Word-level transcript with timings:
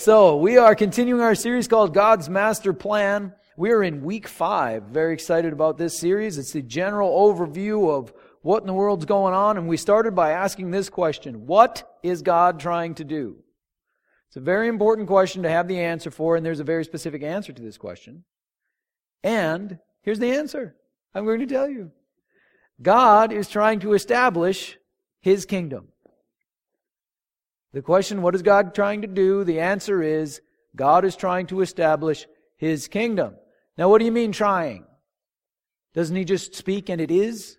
So, 0.00 0.36
we 0.36 0.56
are 0.56 0.74
continuing 0.74 1.20
our 1.20 1.34
series 1.34 1.68
called 1.68 1.92
God's 1.92 2.30
Master 2.30 2.72
Plan. 2.72 3.34
We 3.58 3.70
are 3.72 3.82
in 3.82 4.02
week 4.02 4.28
five. 4.28 4.84
Very 4.84 5.12
excited 5.12 5.52
about 5.52 5.76
this 5.76 5.98
series. 5.98 6.38
It's 6.38 6.52
the 6.52 6.62
general 6.62 7.10
overview 7.10 7.90
of 7.94 8.10
what 8.40 8.62
in 8.62 8.66
the 8.66 8.72
world's 8.72 9.04
going 9.04 9.34
on. 9.34 9.58
And 9.58 9.68
we 9.68 9.76
started 9.76 10.14
by 10.14 10.30
asking 10.30 10.70
this 10.70 10.88
question 10.88 11.46
What 11.46 11.98
is 12.02 12.22
God 12.22 12.58
trying 12.58 12.94
to 12.94 13.04
do? 13.04 13.44
It's 14.28 14.38
a 14.38 14.40
very 14.40 14.68
important 14.68 15.06
question 15.06 15.42
to 15.42 15.50
have 15.50 15.68
the 15.68 15.80
answer 15.80 16.10
for, 16.10 16.34
and 16.34 16.46
there's 16.46 16.60
a 16.60 16.64
very 16.64 16.86
specific 16.86 17.22
answer 17.22 17.52
to 17.52 17.60
this 17.60 17.76
question. 17.76 18.24
And 19.22 19.80
here's 20.00 20.18
the 20.18 20.32
answer 20.32 20.76
I'm 21.14 21.26
going 21.26 21.40
to 21.40 21.46
tell 21.46 21.68
you 21.68 21.90
God 22.80 23.32
is 23.32 23.48
trying 23.48 23.80
to 23.80 23.92
establish 23.92 24.78
His 25.20 25.44
kingdom. 25.44 25.88
The 27.72 27.82
question, 27.82 28.22
what 28.22 28.34
is 28.34 28.42
God 28.42 28.74
trying 28.74 29.02
to 29.02 29.08
do? 29.08 29.44
The 29.44 29.60
answer 29.60 30.02
is, 30.02 30.40
God 30.74 31.04
is 31.04 31.16
trying 31.16 31.46
to 31.48 31.60
establish 31.60 32.26
His 32.56 32.88
kingdom. 32.88 33.36
Now, 33.78 33.88
what 33.88 33.98
do 33.98 34.04
you 34.04 34.12
mean 34.12 34.32
trying? 34.32 34.84
Doesn't 35.94 36.16
He 36.16 36.24
just 36.24 36.54
speak 36.54 36.88
and 36.88 37.00
it 37.00 37.10
is? 37.10 37.56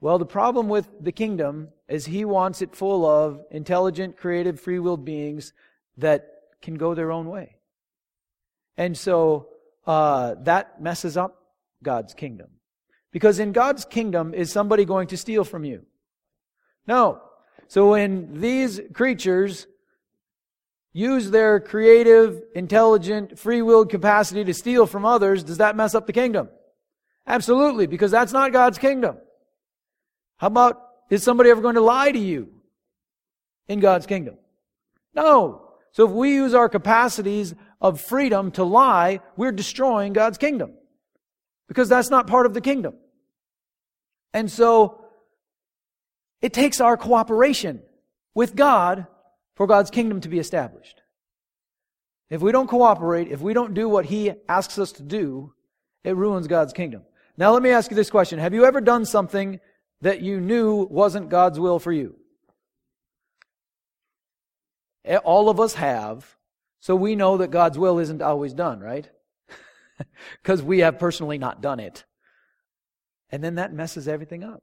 Well, 0.00 0.18
the 0.18 0.26
problem 0.26 0.68
with 0.68 0.88
the 1.00 1.12
kingdom 1.12 1.70
is 1.88 2.06
He 2.06 2.24
wants 2.24 2.62
it 2.62 2.76
full 2.76 3.04
of 3.04 3.40
intelligent, 3.50 4.16
creative, 4.16 4.60
free 4.60 4.78
willed 4.78 5.04
beings 5.04 5.52
that 5.96 6.28
can 6.62 6.74
go 6.74 6.94
their 6.94 7.10
own 7.10 7.28
way. 7.28 7.56
And 8.76 8.96
so 8.96 9.48
uh, 9.86 10.36
that 10.42 10.80
messes 10.80 11.16
up 11.16 11.42
God's 11.82 12.14
kingdom. 12.14 12.48
Because 13.10 13.38
in 13.40 13.52
God's 13.52 13.84
kingdom, 13.84 14.34
is 14.34 14.52
somebody 14.52 14.84
going 14.84 15.08
to 15.08 15.16
steal 15.16 15.42
from 15.42 15.64
you? 15.64 15.84
No. 16.86 17.20
So 17.66 17.90
when 17.90 18.40
these 18.40 18.80
creatures 18.92 19.66
use 20.92 21.30
their 21.30 21.60
creative, 21.60 22.42
intelligent, 22.54 23.38
free 23.38 23.62
willed 23.62 23.90
capacity 23.90 24.44
to 24.44 24.54
steal 24.54 24.86
from 24.86 25.04
others, 25.04 25.44
does 25.44 25.58
that 25.58 25.76
mess 25.76 25.94
up 25.94 26.06
the 26.06 26.12
kingdom? 26.12 26.48
Absolutely, 27.26 27.86
because 27.86 28.10
that's 28.10 28.32
not 28.32 28.52
God's 28.52 28.78
kingdom. 28.78 29.18
How 30.38 30.46
about, 30.46 30.80
is 31.10 31.22
somebody 31.22 31.50
ever 31.50 31.60
going 31.60 31.74
to 31.74 31.80
lie 31.80 32.10
to 32.10 32.18
you 32.18 32.48
in 33.66 33.80
God's 33.80 34.06
kingdom? 34.06 34.36
No. 35.14 35.68
So 35.92 36.06
if 36.06 36.10
we 36.10 36.34
use 36.34 36.54
our 36.54 36.68
capacities 36.68 37.54
of 37.80 38.00
freedom 38.00 38.50
to 38.52 38.64
lie, 38.64 39.20
we're 39.36 39.52
destroying 39.52 40.12
God's 40.12 40.38
kingdom. 40.38 40.72
Because 41.66 41.88
that's 41.88 42.08
not 42.08 42.26
part 42.26 42.46
of 42.46 42.54
the 42.54 42.60
kingdom. 42.60 42.94
And 44.32 44.50
so, 44.50 45.04
it 46.40 46.52
takes 46.52 46.80
our 46.80 46.96
cooperation 46.96 47.82
with 48.34 48.54
God 48.54 49.06
for 49.56 49.66
God's 49.66 49.90
kingdom 49.90 50.20
to 50.20 50.28
be 50.28 50.38
established. 50.38 51.02
If 52.30 52.40
we 52.40 52.52
don't 52.52 52.68
cooperate, 52.68 53.28
if 53.28 53.40
we 53.40 53.54
don't 53.54 53.74
do 53.74 53.88
what 53.88 54.06
He 54.06 54.32
asks 54.48 54.78
us 54.78 54.92
to 54.92 55.02
do, 55.02 55.54
it 56.04 56.14
ruins 56.14 56.46
God's 56.46 56.72
kingdom. 56.72 57.02
Now 57.36 57.52
let 57.52 57.62
me 57.62 57.70
ask 57.70 57.90
you 57.90 57.96
this 57.96 58.10
question. 58.10 58.38
Have 58.38 58.54
you 58.54 58.64
ever 58.64 58.80
done 58.80 59.04
something 59.04 59.60
that 60.02 60.20
you 60.20 60.40
knew 60.40 60.86
wasn't 60.90 61.28
God's 61.28 61.58
will 61.58 61.78
for 61.78 61.92
you? 61.92 62.16
All 65.24 65.48
of 65.48 65.58
us 65.58 65.74
have, 65.74 66.36
so 66.80 66.94
we 66.94 67.16
know 67.16 67.38
that 67.38 67.50
God's 67.50 67.78
will 67.78 67.98
isn't 67.98 68.22
always 68.22 68.54
done, 68.54 68.80
right? 68.80 69.08
Because 70.42 70.62
we 70.62 70.80
have 70.80 70.98
personally 70.98 71.38
not 71.38 71.60
done 71.60 71.80
it. 71.80 72.04
And 73.30 73.42
then 73.42 73.56
that 73.56 73.72
messes 73.72 74.06
everything 74.06 74.44
up 74.44 74.62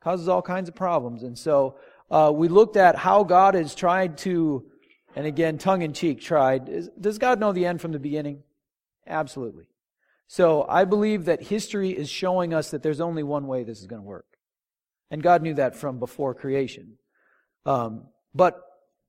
causes 0.00 0.28
all 0.28 0.42
kinds 0.42 0.68
of 0.68 0.74
problems. 0.74 1.22
And 1.22 1.38
so 1.38 1.76
uh, 2.10 2.32
we 2.34 2.48
looked 2.48 2.76
at 2.76 2.96
how 2.96 3.24
God 3.24 3.54
has 3.54 3.74
tried 3.74 4.18
to, 4.18 4.64
and 5.16 5.26
again, 5.26 5.58
tongue 5.58 5.82
in 5.82 5.92
cheek, 5.92 6.20
tried. 6.20 6.68
Is, 6.68 6.88
does 7.00 7.18
God 7.18 7.40
know 7.40 7.52
the 7.52 7.66
end 7.66 7.80
from 7.80 7.92
the 7.92 7.98
beginning? 7.98 8.42
Absolutely. 9.06 9.68
So 10.26 10.64
I 10.68 10.84
believe 10.84 11.24
that 11.24 11.42
history 11.42 11.90
is 11.90 12.10
showing 12.10 12.52
us 12.52 12.70
that 12.70 12.82
there's 12.82 13.00
only 13.00 13.22
one 13.22 13.46
way 13.46 13.64
this 13.64 13.80
is 13.80 13.86
going 13.86 14.02
to 14.02 14.06
work. 14.06 14.26
And 15.10 15.22
God 15.22 15.42
knew 15.42 15.54
that 15.54 15.74
from 15.74 15.98
before 15.98 16.34
creation. 16.34 16.98
Um, 17.64 18.08
but 18.34 18.60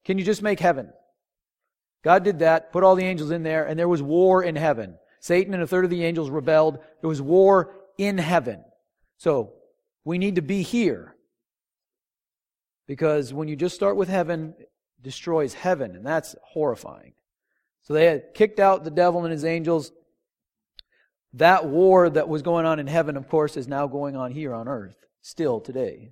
can 0.06 0.18
you 0.18 0.24
just 0.24 0.42
make 0.42 0.60
heaven? 0.60 0.90
God 2.04 2.24
did 2.24 2.40
that, 2.40 2.72
put 2.72 2.84
all 2.84 2.96
the 2.96 3.04
angels 3.04 3.32
in 3.32 3.44
there, 3.44 3.66
and 3.66 3.78
there 3.78 3.90
was 3.90 4.02
war 4.02 4.42
in 4.42 4.56
heaven. 4.56 4.98
Satan 5.20 5.54
and 5.54 5.62
a 5.62 5.68
third 5.68 5.84
of 5.84 5.92
the 5.92 6.06
angels 6.06 6.30
rebelled. 6.30 6.80
There 7.02 7.10
was 7.10 7.22
war 7.22 7.76
in 7.98 8.18
heaven. 8.18 8.64
So 9.18 9.54
we 10.10 10.18
need 10.18 10.38
to 10.38 10.42
be 10.42 10.64
here. 10.64 11.16
Because 12.88 13.32
when 13.32 13.48
you 13.48 13.56
just 13.56 13.76
start 13.76 13.96
with 13.96 14.10
heaven, 14.10 14.56
destroys 15.00 15.54
heaven, 15.54 15.96
and 15.96 16.04
that's 16.04 16.36
horrifying. 16.44 17.14
So 17.84 17.94
they 17.94 18.06
had 18.06 18.34
kicked 18.34 18.60
out 18.60 18.84
the 18.84 18.90
devil 18.90 19.24
and 19.24 19.32
his 19.32 19.46
angels. 19.46 19.92
That 21.34 21.68
war 21.68 22.10
that 22.10 22.28
was 22.28 22.42
going 22.42 22.66
on 22.66 22.80
in 22.80 22.88
heaven, 22.88 23.18
of 23.18 23.30
course, 23.30 23.56
is 23.56 23.68
now 23.68 23.86
going 23.86 24.16
on 24.16 24.32
here 24.32 24.52
on 24.52 24.68
earth, 24.68 24.98
still 25.22 25.60
today. 25.60 26.10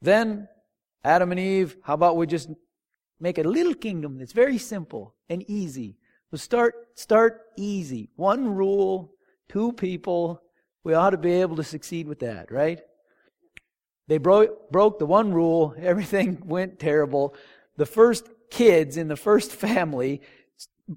Then, 0.00 0.48
Adam 1.04 1.30
and 1.30 1.38
Eve, 1.38 1.76
how 1.82 1.92
about 1.92 2.16
we 2.16 2.26
just 2.26 2.48
make 3.20 3.36
a 3.36 3.42
little 3.42 3.74
kingdom 3.74 4.16
that's 4.16 4.32
very 4.32 4.56
simple 4.56 5.14
and 5.28 5.44
easy? 5.46 5.98
We'll 6.30 6.38
start, 6.38 6.74
start 6.94 7.42
easy. 7.58 8.08
One 8.16 8.48
rule, 8.48 9.12
two 9.50 9.74
people, 9.74 10.40
we 10.84 10.94
ought 10.94 11.10
to 11.10 11.16
be 11.16 11.40
able 11.40 11.56
to 11.56 11.64
succeed 11.64 12.06
with 12.06 12.20
that, 12.20 12.50
right? 12.50 12.80
They 14.08 14.18
broke, 14.18 14.70
broke 14.70 14.98
the 14.98 15.06
one 15.06 15.32
rule, 15.32 15.74
everything 15.78 16.42
went 16.44 16.78
terrible. 16.78 17.34
The 17.76 17.86
first 17.86 18.28
kids 18.50 18.96
in 18.96 19.08
the 19.08 19.16
first 19.16 19.52
family, 19.52 20.20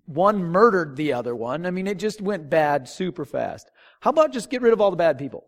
one 0.05 0.43
murdered 0.43 0.95
the 0.95 1.13
other 1.13 1.35
one. 1.35 1.65
I 1.65 1.71
mean, 1.71 1.87
it 1.87 1.99
just 1.99 2.21
went 2.21 2.49
bad 2.49 2.89
super 2.89 3.25
fast. 3.25 3.71
How 4.01 4.09
about 4.09 4.33
just 4.33 4.49
get 4.49 4.61
rid 4.61 4.73
of 4.73 4.81
all 4.81 4.91
the 4.91 4.97
bad 4.97 5.17
people? 5.17 5.45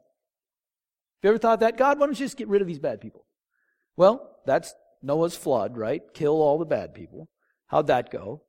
Have 1.21 1.29
you 1.29 1.29
ever 1.31 1.37
thought 1.39 1.59
that? 1.61 1.77
God, 1.77 1.99
why 1.99 2.05
don't 2.05 2.19
you 2.19 2.25
just 2.25 2.37
get 2.37 2.47
rid 2.47 2.61
of 2.61 2.67
these 2.67 2.79
bad 2.79 3.01
people? 3.01 3.25
Well, 3.95 4.37
that's 4.45 4.73
Noah's 5.01 5.35
flood, 5.35 5.77
right? 5.77 6.01
Kill 6.13 6.41
all 6.41 6.59
the 6.59 6.65
bad 6.65 6.93
people. 6.93 7.27
How'd 7.67 7.87
that 7.87 8.11
go? 8.11 8.43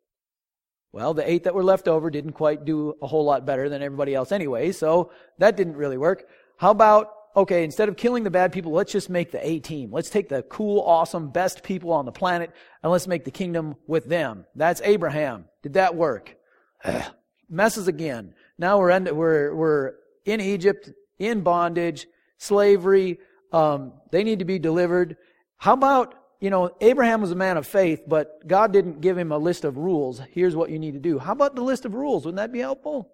Well, 0.92 1.12
the 1.12 1.28
eight 1.28 1.44
that 1.44 1.54
were 1.54 1.64
left 1.64 1.86
over 1.86 2.10
didn't 2.10 2.32
quite 2.32 2.64
do 2.64 2.94
a 3.02 3.06
whole 3.06 3.24
lot 3.24 3.44
better 3.44 3.68
than 3.68 3.82
everybody 3.82 4.14
else 4.14 4.32
anyway, 4.32 4.72
so 4.72 5.10
that 5.38 5.56
didn't 5.56 5.76
really 5.76 5.98
work. 5.98 6.24
How 6.56 6.70
about, 6.70 7.12
okay, 7.36 7.62
instead 7.62 7.90
of 7.90 7.96
killing 7.96 8.24
the 8.24 8.30
bad 8.30 8.52
people, 8.52 8.72
let's 8.72 8.92
just 8.92 9.10
make 9.10 9.30
the 9.30 9.46
A 9.46 9.58
team. 9.58 9.92
Let's 9.92 10.08
take 10.08 10.28
the 10.30 10.42
cool, 10.44 10.80
awesome, 10.80 11.30
best 11.30 11.62
people 11.62 11.92
on 11.92 12.06
the 12.06 12.12
planet 12.12 12.52
and 12.82 12.90
let's 12.90 13.06
make 13.06 13.24
the 13.24 13.30
kingdom 13.30 13.76
with 13.86 14.06
them. 14.06 14.46
That's 14.54 14.80
Abraham. 14.82 15.44
Did 15.62 15.74
that 15.74 15.94
work? 15.94 16.36
Messes 17.50 17.86
again. 17.86 18.34
Now 18.58 18.78
we're 18.78 18.90
in, 18.90 19.14
we're, 19.14 19.54
we're 19.54 19.92
in 20.24 20.40
Egypt, 20.40 20.90
in 21.18 21.42
bondage, 21.42 22.06
slavery. 22.38 23.18
Um, 23.52 23.92
they 24.10 24.24
need 24.24 24.38
to 24.38 24.44
be 24.46 24.58
delivered. 24.58 25.16
How 25.58 25.74
about 25.74 26.14
you 26.40 26.50
know, 26.50 26.70
Abraham 26.80 27.20
was 27.20 27.32
a 27.32 27.36
man 27.36 27.56
of 27.56 27.66
faith, 27.66 28.02
but 28.06 28.46
God 28.46 28.72
didn't 28.72 29.00
give 29.00 29.18
him 29.18 29.32
a 29.32 29.38
list 29.38 29.64
of 29.64 29.76
rules. 29.76 30.20
Here's 30.30 30.54
what 30.54 30.70
you 30.70 30.78
need 30.78 30.94
to 30.94 31.00
do. 31.00 31.18
How 31.18 31.32
about 31.32 31.56
the 31.56 31.62
list 31.62 31.84
of 31.84 31.94
rules? 31.94 32.24
Wouldn't 32.24 32.36
that 32.36 32.52
be 32.52 32.60
helpful? 32.60 33.10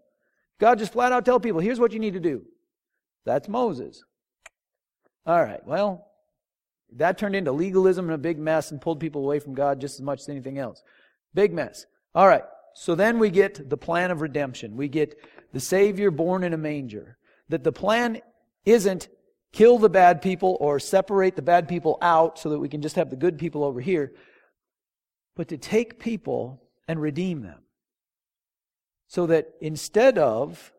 God 0.60 0.78
just 0.78 0.92
flat 0.92 1.12
out 1.12 1.24
tell 1.24 1.40
people, 1.40 1.60
here's 1.60 1.80
what 1.80 1.92
you 1.92 1.98
need 1.98 2.14
to 2.14 2.20
do. 2.20 2.42
That's 3.24 3.48
Moses. 3.48 4.04
All 5.26 5.42
right, 5.42 5.64
well, 5.66 6.06
that 6.96 7.16
turned 7.16 7.34
into 7.34 7.50
legalism 7.50 8.06
and 8.06 8.14
a 8.14 8.18
big 8.18 8.38
mess 8.38 8.70
and 8.70 8.80
pulled 8.80 9.00
people 9.00 9.22
away 9.22 9.38
from 9.38 9.54
God 9.54 9.80
just 9.80 9.94
as 9.94 10.02
much 10.02 10.20
as 10.20 10.28
anything 10.28 10.58
else. 10.58 10.82
Big 11.32 11.52
mess. 11.52 11.86
All 12.14 12.28
right, 12.28 12.44
so 12.74 12.94
then 12.94 13.18
we 13.18 13.30
get 13.30 13.70
the 13.70 13.76
plan 13.76 14.10
of 14.10 14.20
redemption. 14.20 14.76
We 14.76 14.88
get 14.88 15.16
the 15.52 15.60
Savior 15.60 16.10
born 16.10 16.44
in 16.44 16.52
a 16.52 16.58
manger. 16.58 17.16
That 17.48 17.64
the 17.64 17.72
plan 17.72 18.20
isn't 18.64 19.08
kill 19.54 19.78
the 19.78 19.88
bad 19.88 20.20
people 20.20 20.56
or 20.60 20.80
separate 20.80 21.36
the 21.36 21.42
bad 21.42 21.68
people 21.68 21.96
out 22.02 22.40
so 22.40 22.50
that 22.50 22.58
we 22.58 22.68
can 22.68 22.82
just 22.82 22.96
have 22.96 23.08
the 23.08 23.16
good 23.16 23.38
people 23.38 23.62
over 23.62 23.80
here, 23.80 24.12
but 25.36 25.46
to 25.48 25.56
take 25.56 26.00
people 26.00 26.60
and 26.88 27.00
redeem 27.00 27.42
them. 27.42 27.60
So 29.06 29.26
that 29.26 29.52
instead 29.60 30.18
of 30.18 30.72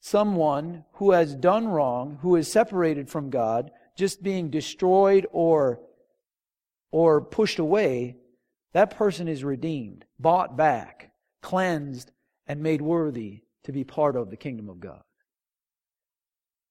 someone 0.00 0.84
who 0.94 1.12
has 1.12 1.34
done 1.34 1.66
wrong, 1.66 2.18
who 2.20 2.36
is 2.36 2.52
separated 2.52 3.08
from 3.08 3.30
God, 3.30 3.70
just 3.96 4.22
being 4.22 4.50
destroyed 4.50 5.26
or, 5.32 5.80
or 6.90 7.22
pushed 7.22 7.58
away, 7.58 8.16
that 8.74 8.96
person 8.96 9.28
is 9.28 9.42
redeemed, 9.42 10.04
bought 10.18 10.58
back, 10.58 11.12
cleansed, 11.40 12.12
and 12.46 12.62
made 12.62 12.82
worthy 12.82 13.44
to 13.64 13.72
be 13.72 13.82
part 13.82 14.14
of 14.14 14.28
the 14.28 14.36
kingdom 14.36 14.68
of 14.68 14.78
God. 14.78 15.02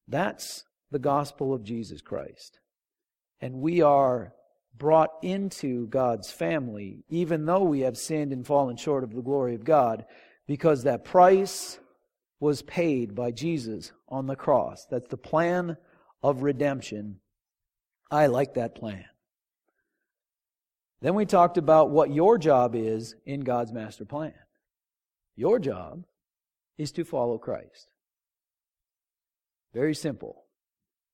That's 0.09 0.65
the 0.91 0.99
gospel 0.99 1.53
of 1.53 1.63
Jesus 1.63 2.01
Christ. 2.01 2.59
And 3.39 3.61
we 3.61 3.81
are 3.81 4.33
brought 4.77 5.11
into 5.21 5.87
God's 5.87 6.31
family, 6.31 7.03
even 7.09 7.45
though 7.45 7.63
we 7.63 7.81
have 7.81 7.97
sinned 7.97 8.33
and 8.33 8.45
fallen 8.45 8.75
short 8.75 9.03
of 9.03 9.13
the 9.13 9.21
glory 9.21 9.55
of 9.55 9.63
God, 9.63 10.05
because 10.47 10.83
that 10.83 11.05
price 11.05 11.79
was 12.39 12.61
paid 12.63 13.13
by 13.13 13.31
Jesus 13.31 13.91
on 14.07 14.25
the 14.25 14.35
cross. 14.35 14.85
That's 14.89 15.09
the 15.09 15.17
plan 15.17 15.77
of 16.23 16.41
redemption. 16.41 17.19
I 18.09 18.27
like 18.27 18.55
that 18.55 18.75
plan. 18.75 19.05
Then 21.01 21.13
we 21.13 21.25
talked 21.25 21.57
about 21.57 21.91
what 21.91 22.11
your 22.11 22.37
job 22.37 22.75
is 22.75 23.15
in 23.25 23.41
God's 23.41 23.71
master 23.71 24.05
plan. 24.05 24.33
Your 25.35 25.59
job 25.59 26.05
is 26.77 26.91
to 26.93 27.05
follow 27.05 27.37
Christ. 27.37 27.89
Very 29.73 29.95
simple. 29.95 30.43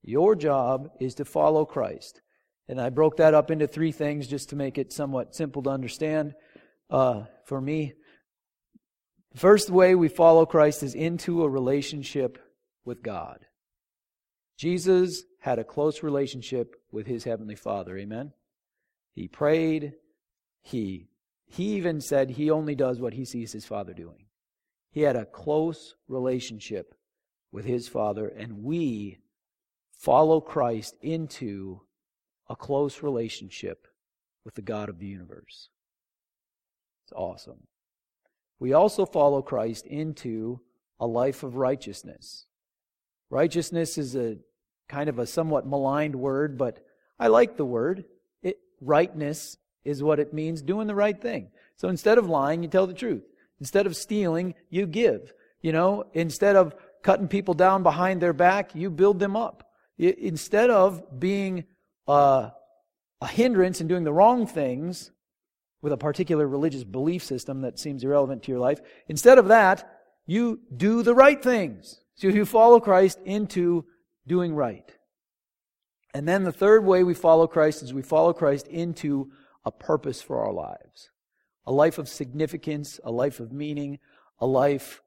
Your 0.02 0.36
job 0.36 0.90
is 1.00 1.16
to 1.16 1.26
follow 1.26 1.66
Christ. 1.66 2.22
And 2.68 2.80
I 2.80 2.90
broke 2.90 3.18
that 3.18 3.34
up 3.34 3.52
into 3.52 3.68
three 3.68 3.92
things 3.92 4.28
just 4.28 4.50
to 4.50 4.56
make 4.56 4.78
it 4.78 4.94
somewhat 4.94 5.36
simple 5.36 5.62
to 5.64 5.70
understand 5.70 6.34
uh, 6.90 7.24
for 7.46 7.60
me. 7.60 7.94
The 9.34 9.40
first 9.40 9.70
way 9.70 9.96
we 9.96 10.08
follow 10.08 10.46
Christ 10.46 10.82
is 10.84 10.96
into 10.96 11.44
a 11.44 11.50
relationship 11.50 12.40
with 12.86 13.04
God. 13.04 13.46
Jesus 14.58 15.24
had 15.40 15.60
a 15.60 15.64
close 15.64 16.02
relationship 16.02 16.76
with 16.92 17.06
his 17.06 17.24
heavenly 17.24 17.56
Father. 17.56 17.98
Amen. 17.98 18.32
He 19.14 19.28
prayed. 19.28 19.94
He 20.62 21.10
he 21.48 21.76
even 21.76 22.02
said 22.02 22.32
he 22.32 22.50
only 22.50 22.76
does 22.76 23.00
what 23.00 23.14
he 23.14 23.26
sees 23.26 23.52
his 23.52 23.66
Father 23.66 23.94
doing. 23.94 24.26
He 24.92 25.02
had 25.02 25.16
a 25.16 25.26
close 25.26 25.96
relationship 26.08 26.96
with 27.52 27.66
his 27.66 27.88
Father, 27.88 28.28
and 28.28 28.64
we 28.64 29.20
follow 29.92 30.42
Christ 30.42 30.96
into 31.02 31.82
a 32.50 32.56
close 32.56 33.02
relationship 33.02 33.88
with 34.44 34.56
the 34.56 34.62
God 34.62 34.90
of 34.90 35.00
the 35.00 35.08
universe. 35.08 35.70
It's 37.06 37.14
awesome. 37.14 37.68
We 38.60 38.74
also 38.74 39.06
follow 39.06 39.42
Christ 39.42 39.86
into 39.86 40.62
a 41.00 41.08
life 41.08 41.44
of 41.44 41.56
righteousness. 41.56 42.46
Righteousness 43.30 43.98
is 43.98 44.16
a 44.16 44.38
kind 44.88 45.10
of 45.10 45.20
a 45.20 45.28
somewhat 45.28 45.68
maligned 45.68 46.16
word, 46.16 46.58
but 46.58 46.86
I 47.20 47.28
like 47.28 47.58
the 47.58 47.66
word. 47.66 48.06
It, 48.42 48.58
rightness 48.80 49.58
is 49.84 50.04
what 50.04 50.20
it 50.20 50.34
means, 50.34 50.62
doing 50.62 50.88
the 50.88 50.96
right 50.96 51.20
thing. 51.20 51.50
So 51.76 51.90
instead 51.90 52.18
of 52.18 52.30
lying, 52.30 52.64
you 52.64 52.70
tell 52.70 52.88
the 52.88 52.94
truth. 52.94 53.24
Instead 53.60 53.86
of 53.86 53.96
stealing, 53.96 54.56
you 54.70 54.86
give. 54.86 55.34
You 55.62 55.72
know, 55.72 56.06
instead 56.14 56.56
of 56.56 56.76
cutting 57.06 57.28
people 57.28 57.54
down 57.54 57.84
behind 57.84 58.20
their 58.20 58.34
back, 58.34 58.74
you 58.74 58.90
build 58.90 59.20
them 59.20 59.36
up. 59.36 59.70
Instead 60.00 60.72
of 60.72 61.20
being 61.20 61.64
uh, 62.08 62.50
a 63.22 63.28
hindrance 63.28 63.80
and 63.80 63.88
doing 63.88 64.04
the 64.04 64.12
wrong 64.12 64.48
things 64.48 65.12
with 65.84 65.94
a 65.94 65.98
particular 65.98 66.48
religious 66.48 66.84
belief 66.84 67.24
system 67.24 67.62
that 67.62 67.78
seems 67.78 68.04
irrelevant 68.04 68.42
to 68.42 68.52
your 68.52 68.60
life, 68.60 68.82
instead 69.08 69.38
of 69.38 69.50
that, 69.50 69.88
you 70.26 70.60
do 70.76 71.04
the 71.04 71.14
right 71.14 71.44
things. 71.44 72.02
So 72.16 72.28
you 72.28 72.44
follow 72.44 72.80
Christ 72.80 73.20
into 73.24 73.86
doing 74.26 74.56
right. 74.56 74.92
And 76.16 76.28
then 76.28 76.44
the 76.44 76.52
third 76.52 76.84
way 76.86 77.04
we 77.04 77.14
follow 77.14 77.46
Christ 77.46 77.84
is 77.84 77.94
we 77.94 78.02
follow 78.02 78.34
Christ 78.34 78.66
into 78.66 79.30
a 79.64 79.72
purpose 79.72 80.24
for 80.24 80.44
our 80.44 80.54
lives. 80.54 81.12
A 81.68 81.72
life 81.72 82.00
of 82.00 82.10
significance, 82.10 83.00
a 83.04 83.12
life 83.12 83.40
of 83.40 83.52
meaning, 83.52 84.00
a 84.40 84.48
life 84.48 85.04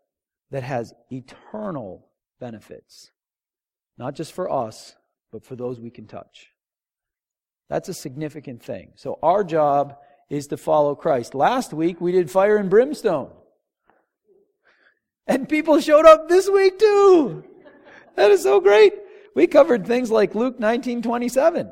that 0.50 0.62
has 0.62 0.94
eternal 1.10 2.08
benefits. 2.40 3.10
Not 3.96 4.14
just 4.14 4.32
for 4.32 4.50
us, 4.50 4.94
but 5.32 5.44
for 5.44 5.56
those 5.56 5.80
we 5.80 5.90
can 5.90 6.06
touch. 6.06 6.52
That's 7.68 7.88
a 7.88 7.94
significant 7.94 8.62
thing. 8.62 8.92
So 8.96 9.18
our 9.22 9.44
job 9.44 9.96
is 10.30 10.46
to 10.48 10.56
follow 10.56 10.94
Christ. 10.94 11.34
Last 11.34 11.72
week 11.72 12.00
we 12.00 12.12
did 12.12 12.30
fire 12.30 12.56
and 12.56 12.70
brimstone. 12.70 13.30
And 15.26 15.48
people 15.48 15.80
showed 15.80 16.06
up 16.06 16.28
this 16.28 16.48
week 16.48 16.78
too. 16.78 17.44
That 18.16 18.30
is 18.30 18.42
so 18.42 18.60
great. 18.60 18.94
We 19.34 19.46
covered 19.46 19.86
things 19.86 20.10
like 20.10 20.34
Luke 20.34 20.58
19:27, 20.58 21.70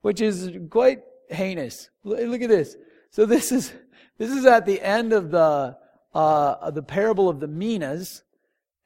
which 0.00 0.20
is 0.20 0.50
quite 0.70 1.02
heinous. 1.28 1.90
Look 2.02 2.40
at 2.40 2.48
this. 2.48 2.76
So 3.10 3.26
this 3.26 3.52
is 3.52 3.72
this 4.18 4.30
is 4.30 4.46
at 4.46 4.64
the 4.64 4.80
end 4.80 5.12
of 5.12 5.30
the 5.30 5.76
uh, 6.14 6.70
the 6.70 6.82
parable 6.82 7.28
of 7.28 7.40
the 7.40 7.48
minas, 7.48 8.22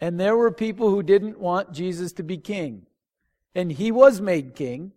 and 0.00 0.19
there 0.19 0.36
were 0.36 0.50
people 0.50 0.90
who 0.90 1.02
didn't 1.02 1.38
want 1.38 1.72
Jesus 1.72 2.12
to 2.14 2.22
be 2.22 2.38
king, 2.38 2.86
and 3.54 3.72
he 3.72 3.92
was 3.92 4.20
made 4.20 4.54
king, 4.54 4.92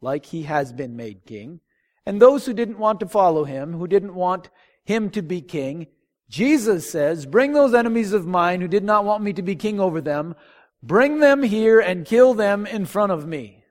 like 0.00 0.26
he 0.26 0.42
has 0.44 0.72
been 0.72 0.96
made 0.96 1.26
king, 1.26 1.60
and 2.06 2.20
those 2.20 2.46
who 2.46 2.52
didn't 2.52 2.78
want 2.78 3.00
to 3.00 3.06
follow 3.06 3.44
him, 3.44 3.74
who 3.74 3.86
didn't 3.86 4.14
want 4.14 4.50
him 4.84 5.10
to 5.10 5.22
be 5.22 5.40
king, 5.40 5.86
Jesus 6.28 6.90
says, 6.90 7.26
"Bring 7.26 7.52
those 7.52 7.74
enemies 7.74 8.12
of 8.12 8.26
mine 8.26 8.60
who 8.60 8.68
did 8.68 8.84
not 8.84 9.04
want 9.04 9.22
me 9.22 9.32
to 9.34 9.42
be 9.42 9.54
king 9.54 9.78
over 9.78 10.00
them, 10.00 10.34
bring 10.82 11.20
them 11.20 11.42
here 11.42 11.78
and 11.78 12.06
kill 12.06 12.34
them 12.34 12.64
in 12.66 12.86
front 12.86 13.12
of 13.12 13.26
me." 13.26 13.64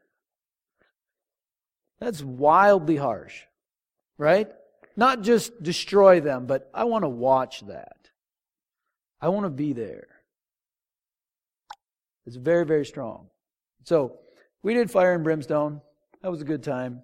That's 1.99 2.23
wildly 2.23 2.97
harsh, 2.97 3.43
right? 4.17 4.51
Not 4.95 5.21
just 5.21 5.61
destroy 5.61 6.19
them, 6.19 6.45
but 6.45 6.69
I 6.73 6.83
want 6.83 7.03
to 7.03 7.09
watch 7.09 7.61
that. 7.67 8.09
I 9.19 9.29
want 9.29 9.45
to 9.45 9.49
be 9.49 9.73
there. 9.73 10.07
It's 12.25 12.35
very, 12.35 12.65
very 12.65 12.85
strong. 12.85 13.27
So, 13.83 14.17
we 14.63 14.73
did 14.73 14.91
fire 14.91 15.13
and 15.13 15.23
brimstone. 15.23 15.81
That 16.21 16.29
was 16.29 16.41
a 16.41 16.45
good 16.45 16.63
time. 16.63 17.01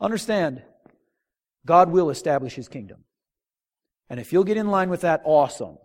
Understand, 0.00 0.62
God 1.66 1.90
will 1.90 2.10
establish 2.10 2.54
his 2.54 2.68
kingdom. 2.68 3.04
And 4.08 4.20
if 4.20 4.32
you'll 4.32 4.44
get 4.44 4.56
in 4.56 4.68
line 4.68 4.90
with 4.90 5.00
that, 5.02 5.22
awesome. 5.24 5.78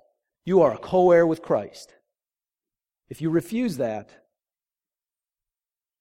You 0.45 0.61
are 0.61 0.73
a 0.73 0.77
co 0.77 1.11
heir 1.11 1.25
with 1.25 1.41
Christ. 1.41 1.93
If 3.09 3.21
you 3.21 3.29
refuse 3.29 3.77
that, 3.77 4.11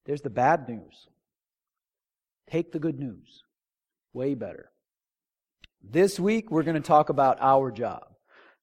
there's 0.05 0.23
the 0.23 0.31
bad 0.31 0.69
news. 0.69 1.09
Take 2.51 2.73
the 2.73 2.79
good 2.79 2.99
news. 2.99 3.45
Way 4.13 4.35
better. 4.35 4.72
This 5.83 6.19
week, 6.21 6.51
we're 6.51 6.63
going 6.63 6.81
to 6.81 6.81
talk 6.81 7.09
about 7.09 7.39
our 7.41 7.71
job. 7.71 8.07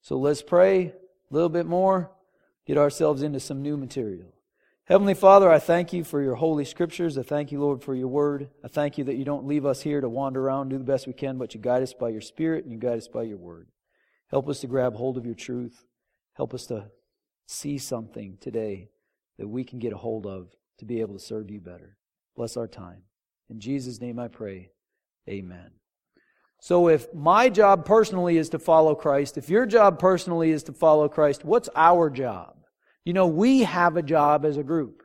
So 0.01 0.17
let's 0.17 0.41
pray 0.41 0.87
a 0.87 1.33
little 1.33 1.49
bit 1.49 1.65
more, 1.65 2.11
get 2.65 2.77
ourselves 2.77 3.21
into 3.21 3.39
some 3.39 3.61
new 3.61 3.77
material. 3.77 4.33
Heavenly 4.85 5.13
Father, 5.13 5.51
I 5.51 5.59
thank 5.59 5.93
you 5.93 6.03
for 6.03 6.21
your 6.21 6.35
holy 6.35 6.65
scriptures. 6.65 7.17
I 7.17 7.23
thank 7.23 7.51
you, 7.51 7.59
Lord, 7.59 7.83
for 7.83 7.93
your 7.93 8.07
word. 8.07 8.49
I 8.63 8.69
thank 8.69 8.97
you 8.97 9.03
that 9.03 9.17
you 9.17 9.25
don't 9.25 9.45
leave 9.45 9.65
us 9.65 9.81
here 9.81 10.01
to 10.01 10.09
wander 10.09 10.41
around, 10.41 10.69
do 10.69 10.77
the 10.77 10.83
best 10.83 11.05
we 11.05 11.13
can, 11.13 11.37
but 11.37 11.53
you 11.53 11.59
guide 11.59 11.83
us 11.83 11.93
by 11.93 12.09
your 12.09 12.21
spirit 12.21 12.63
and 12.63 12.73
you 12.73 12.79
guide 12.79 12.97
us 12.97 13.07
by 13.07 13.23
your 13.23 13.37
word. 13.37 13.67
Help 14.31 14.49
us 14.49 14.61
to 14.61 14.67
grab 14.67 14.95
hold 14.95 15.17
of 15.17 15.25
your 15.25 15.35
truth. 15.35 15.85
Help 16.33 16.53
us 16.53 16.65
to 16.67 16.89
see 17.45 17.77
something 17.77 18.37
today 18.41 18.89
that 19.37 19.47
we 19.47 19.63
can 19.63 19.77
get 19.77 19.93
a 19.93 19.97
hold 19.97 20.25
of 20.25 20.55
to 20.79 20.85
be 20.85 21.01
able 21.01 21.13
to 21.13 21.23
serve 21.23 21.51
you 21.51 21.59
better. 21.59 21.97
Bless 22.35 22.57
our 22.57 22.67
time. 22.67 23.03
In 23.49 23.59
Jesus' 23.59 24.01
name 24.01 24.17
I 24.17 24.27
pray. 24.27 24.71
Amen. 25.27 25.78
So 26.59 26.89
if 26.89 27.13
my 27.13 27.49
job 27.49 27.85
personally 27.85 28.37
is 28.37 28.49
to 28.49 28.59
follow 28.59 28.95
Christ, 28.95 29.37
if 29.37 29.49
your 29.49 29.65
job 29.65 29.99
personally 29.99 30.51
is 30.51 30.63
to 30.63 30.73
follow 30.73 31.07
Christ, 31.07 31.45
what's 31.45 31.69
our 31.75 32.09
job? 32.09 32.55
You 33.05 33.13
know, 33.13 33.27
we 33.27 33.63
have 33.63 33.95
a 33.95 34.03
job 34.03 34.45
as 34.45 34.57
a 34.57 34.63
group. 34.63 35.03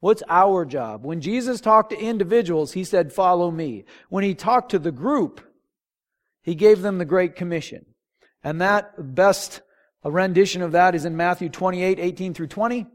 What's 0.00 0.22
our 0.28 0.66
job? 0.66 1.04
When 1.04 1.22
Jesus 1.22 1.62
talked 1.62 1.90
to 1.90 1.98
individuals, 1.98 2.72
he 2.72 2.84
said, 2.84 3.12
follow 3.12 3.50
me. 3.50 3.86
When 4.10 4.24
he 4.24 4.34
talked 4.34 4.72
to 4.72 4.78
the 4.78 4.92
group, 4.92 5.40
he 6.42 6.54
gave 6.54 6.82
them 6.82 6.98
the 6.98 7.06
Great 7.06 7.36
Commission. 7.36 7.86
And 8.42 8.60
that 8.60 9.14
best 9.14 9.62
rendition 10.04 10.60
of 10.60 10.72
that 10.72 10.94
is 10.94 11.06
in 11.06 11.16
Matthew 11.16 11.48
28, 11.48 11.98
18 11.98 12.34
through 12.34 12.48
20. 12.48 12.86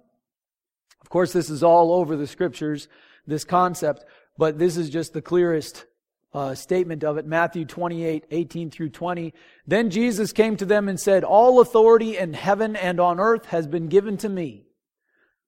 Of 1.01 1.09
course, 1.09 1.33
this 1.33 1.49
is 1.49 1.63
all 1.63 1.91
over 1.91 2.15
the 2.15 2.27
scriptures, 2.27 2.87
this 3.25 3.43
concept 3.43 4.05
but 4.39 4.57
this 4.57 4.77
is 4.77 4.89
just 4.89 5.11
the 5.11 5.21
clearest 5.21 5.85
uh, 6.33 6.55
statement 6.55 7.03
of 7.03 7.17
it. 7.17 7.25
Matthew 7.25 7.65
28, 7.65 8.25
18 8.29 8.71
through 8.71 8.89
20. 8.89 9.33
Then 9.65 9.89
Jesus 9.89 10.31
came 10.31 10.57
to 10.57 10.65
them 10.65 10.87
and 10.87 10.99
said, 10.99 11.23
All 11.23 11.59
authority 11.59 12.17
in 12.17 12.33
heaven 12.33 12.75
and 12.75 12.99
on 12.99 13.19
earth 13.19 13.47
has 13.47 13.67
been 13.67 13.87
given 13.87 14.17
to 14.17 14.29
me. 14.29 14.65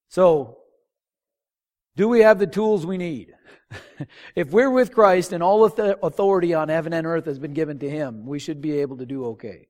So, 0.10 0.58
do 1.96 2.08
we 2.08 2.22
have 2.22 2.40
the 2.40 2.48
tools 2.48 2.86
we 2.86 2.98
need? 2.98 3.34
if 4.36 4.50
we're 4.52 4.72
with 4.72 4.94
Christ 4.94 5.34
and 5.34 5.44
all 5.44 5.66
authority 5.66 6.54
on 6.54 6.70
heaven 6.70 6.94
and 6.94 7.06
earth 7.06 7.26
has 7.26 7.40
been 7.40 7.54
given 7.54 7.80
to 7.80 7.90
Him, 7.90 8.26
we 8.26 8.40
should 8.40 8.62
be 8.62 8.80
able 8.80 8.98
to 8.98 9.06
do 9.06 9.26
okay. 9.28 9.68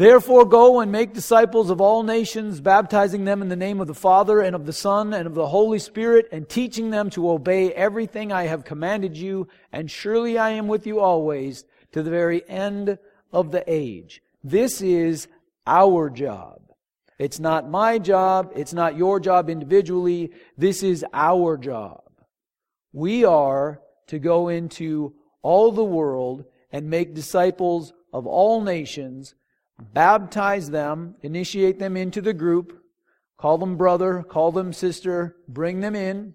Therefore, 0.00 0.46
go 0.46 0.80
and 0.80 0.90
make 0.90 1.12
disciples 1.12 1.68
of 1.68 1.78
all 1.78 2.02
nations, 2.02 2.62
baptizing 2.62 3.26
them 3.26 3.42
in 3.42 3.50
the 3.50 3.54
name 3.54 3.82
of 3.82 3.86
the 3.86 3.92
Father 3.92 4.40
and 4.40 4.56
of 4.56 4.64
the 4.64 4.72
Son 4.72 5.12
and 5.12 5.26
of 5.26 5.34
the 5.34 5.48
Holy 5.48 5.78
Spirit, 5.78 6.26
and 6.32 6.48
teaching 6.48 6.88
them 6.88 7.10
to 7.10 7.28
obey 7.28 7.70
everything 7.74 8.32
I 8.32 8.44
have 8.44 8.64
commanded 8.64 9.14
you. 9.14 9.46
And 9.70 9.90
surely 9.90 10.38
I 10.38 10.52
am 10.52 10.68
with 10.68 10.86
you 10.86 11.00
always 11.00 11.66
to 11.92 12.02
the 12.02 12.08
very 12.08 12.48
end 12.48 12.96
of 13.30 13.52
the 13.52 13.62
age. 13.66 14.22
This 14.42 14.80
is 14.80 15.28
our 15.66 16.08
job. 16.08 16.62
It's 17.18 17.38
not 17.38 17.68
my 17.68 17.98
job. 17.98 18.52
It's 18.56 18.72
not 18.72 18.96
your 18.96 19.20
job 19.20 19.50
individually. 19.50 20.32
This 20.56 20.82
is 20.82 21.04
our 21.12 21.58
job. 21.58 22.04
We 22.94 23.26
are 23.26 23.82
to 24.06 24.18
go 24.18 24.48
into 24.48 25.12
all 25.42 25.70
the 25.70 25.84
world 25.84 26.46
and 26.72 26.88
make 26.88 27.12
disciples 27.12 27.92
of 28.14 28.26
all 28.26 28.62
nations 28.62 29.34
baptize 29.80 30.70
them, 30.70 31.16
initiate 31.22 31.78
them 31.78 31.96
into 31.96 32.20
the 32.20 32.32
group, 32.32 32.82
call 33.38 33.58
them 33.58 33.76
brother, 33.76 34.22
call 34.22 34.52
them 34.52 34.72
sister, 34.72 35.36
bring 35.48 35.80
them 35.80 35.94
in, 35.94 36.34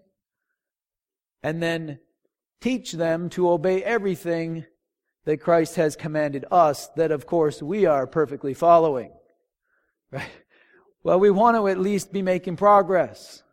and 1.44 1.62
then 1.62 2.00
teach 2.62 2.94
them 2.94 3.30
to 3.30 3.50
obey 3.50 3.84
everything 3.84 4.66
that 5.26 5.42
Christ 5.42 5.76
has 5.76 5.96
commanded 5.96 6.46
us, 6.52 6.88
that 6.96 7.12
of 7.12 7.26
course 7.26 7.62
we 7.62 7.86
are 7.86 8.08
perfectly 8.08 8.54
following. 8.54 9.12
Right? 10.12 10.30
Well, 11.04 11.20
we 11.20 11.30
want 11.30 11.56
to 11.58 11.68
at 11.68 11.80
least 11.80 12.12
be 12.12 12.22
making 12.24 12.56
progress 12.56 13.44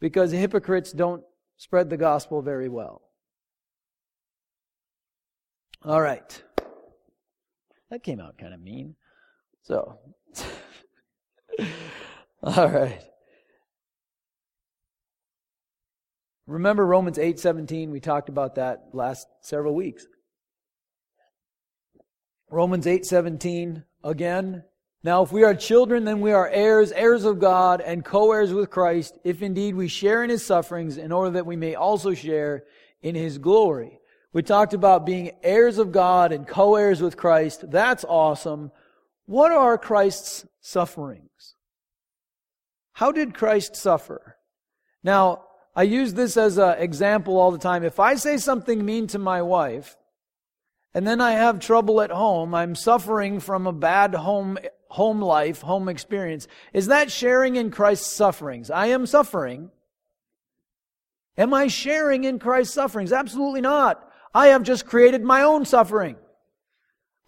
because 0.00 0.32
hypocrites 0.32 0.92
don't 0.92 1.22
spread 1.58 1.90
the 1.90 1.96
gospel 1.96 2.40
very 2.42 2.68
well. 2.68 3.02
All 5.84 6.00
right. 6.00 6.42
That 7.92 8.02
came 8.02 8.20
out 8.20 8.38
kind 8.38 8.54
of 8.54 8.60
mean. 8.62 8.96
So, 9.64 9.98
all 12.42 12.70
right. 12.70 13.02
Remember 16.46 16.86
Romans 16.86 17.18
8:17, 17.18 17.90
we 17.90 18.00
talked 18.00 18.30
about 18.30 18.54
that 18.54 18.88
last 18.94 19.28
several 19.42 19.74
weeks. 19.74 20.06
Romans 22.50 22.86
8:17 22.86 23.84
again, 24.02 24.64
now 25.04 25.22
if 25.22 25.30
we 25.30 25.44
are 25.44 25.54
children 25.54 26.04
then 26.04 26.22
we 26.22 26.32
are 26.32 26.48
heirs, 26.48 26.92
heirs 26.92 27.26
of 27.26 27.40
God 27.40 27.82
and 27.82 28.02
co-heirs 28.02 28.54
with 28.54 28.70
Christ, 28.70 29.18
if 29.22 29.42
indeed 29.42 29.74
we 29.74 29.86
share 29.86 30.24
in 30.24 30.30
his 30.30 30.42
sufferings 30.42 30.96
in 30.96 31.12
order 31.12 31.32
that 31.32 31.44
we 31.44 31.56
may 31.56 31.74
also 31.74 32.14
share 32.14 32.64
in 33.02 33.14
his 33.14 33.36
glory. 33.36 33.98
We 34.32 34.42
talked 34.42 34.72
about 34.72 35.04
being 35.04 35.32
heirs 35.42 35.78
of 35.78 35.92
God 35.92 36.32
and 36.32 36.46
co-heirs 36.46 37.02
with 37.02 37.16
Christ. 37.16 37.70
That's 37.70 38.04
awesome. 38.04 38.72
What 39.26 39.52
are 39.52 39.76
Christ's 39.76 40.46
sufferings? 40.60 41.54
How 42.94 43.12
did 43.12 43.34
Christ 43.34 43.76
suffer? 43.76 44.36
Now, 45.02 45.44
I 45.74 45.84
use 45.84 46.14
this 46.14 46.36
as 46.36 46.58
an 46.58 46.78
example 46.78 47.38
all 47.38 47.50
the 47.50 47.58
time. 47.58 47.84
If 47.84 48.00
I 48.00 48.14
say 48.14 48.36
something 48.36 48.84
mean 48.84 49.06
to 49.08 49.18
my 49.18 49.42
wife, 49.42 49.96
and 50.94 51.06
then 51.06 51.20
I 51.20 51.32
have 51.32 51.58
trouble 51.58 52.00
at 52.00 52.10
home, 52.10 52.54
I'm 52.54 52.74
suffering 52.74 53.40
from 53.40 53.66
a 53.66 53.72
bad 53.72 54.14
home, 54.14 54.58
home 54.88 55.22
life, 55.22 55.62
home 55.62 55.88
experience. 55.88 56.46
Is 56.72 56.88
that 56.88 57.10
sharing 57.10 57.56
in 57.56 57.70
Christ's 57.70 58.10
sufferings? 58.10 58.70
I 58.70 58.86
am 58.86 59.06
suffering. 59.06 59.70
Am 61.38 61.54
I 61.54 61.68
sharing 61.68 62.24
in 62.24 62.38
Christ's 62.38 62.74
sufferings? 62.74 63.12
Absolutely 63.12 63.62
not. 63.62 64.06
I 64.34 64.48
have 64.48 64.62
just 64.62 64.86
created 64.86 65.22
my 65.22 65.42
own 65.42 65.64
suffering. 65.64 66.16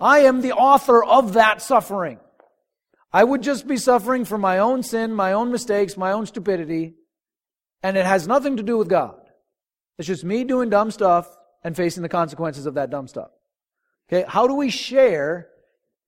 I 0.00 0.20
am 0.20 0.40
the 0.40 0.52
author 0.52 1.04
of 1.04 1.34
that 1.34 1.62
suffering. 1.62 2.18
I 3.12 3.22
would 3.22 3.42
just 3.42 3.66
be 3.66 3.76
suffering 3.76 4.24
for 4.24 4.38
my 4.38 4.58
own 4.58 4.82
sin, 4.82 5.12
my 5.12 5.32
own 5.32 5.52
mistakes, 5.52 5.96
my 5.96 6.12
own 6.12 6.26
stupidity, 6.26 6.94
and 7.82 7.96
it 7.96 8.04
has 8.04 8.26
nothing 8.26 8.56
to 8.56 8.62
do 8.62 8.76
with 8.76 8.88
God. 8.88 9.20
It's 9.98 10.08
just 10.08 10.24
me 10.24 10.44
doing 10.44 10.70
dumb 10.70 10.90
stuff 10.90 11.28
and 11.62 11.76
facing 11.76 12.02
the 12.02 12.08
consequences 12.08 12.66
of 12.66 12.74
that 12.74 12.90
dumb 12.90 13.06
stuff. 13.06 13.30
Okay, 14.08 14.24
how 14.26 14.46
do 14.46 14.54
we 14.54 14.70
share 14.70 15.48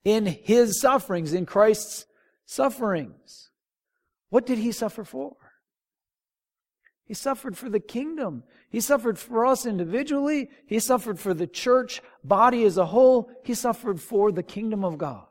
in 0.05 0.27
his 0.27 0.81
sufferings, 0.81 1.33
in 1.33 1.47
Christ's 1.47 2.07
sufferings? 2.45 3.51
What 4.31 4.47
did 4.47 4.59
he 4.59 4.73
suffer 4.73 5.05
for? 5.05 5.37
He 7.05 7.15
suffered 7.15 7.57
for 7.57 7.71
the 7.71 7.81
kingdom. 7.81 8.43
He 8.77 8.83
suffered 8.83 9.19
for 9.19 9.47
us 9.47 9.65
individually. 9.65 10.51
He 10.67 10.81
suffered 10.81 11.19
for 11.19 11.33
the 11.33 11.47
church 11.47 12.03
body 12.23 12.63
as 12.65 12.77
a 12.77 12.85
whole. 12.85 13.31
He 13.43 13.55
suffered 13.55 14.03
for 14.03 14.31
the 14.31 14.43
kingdom 14.43 14.85
of 14.85 14.99
God. 14.99 15.25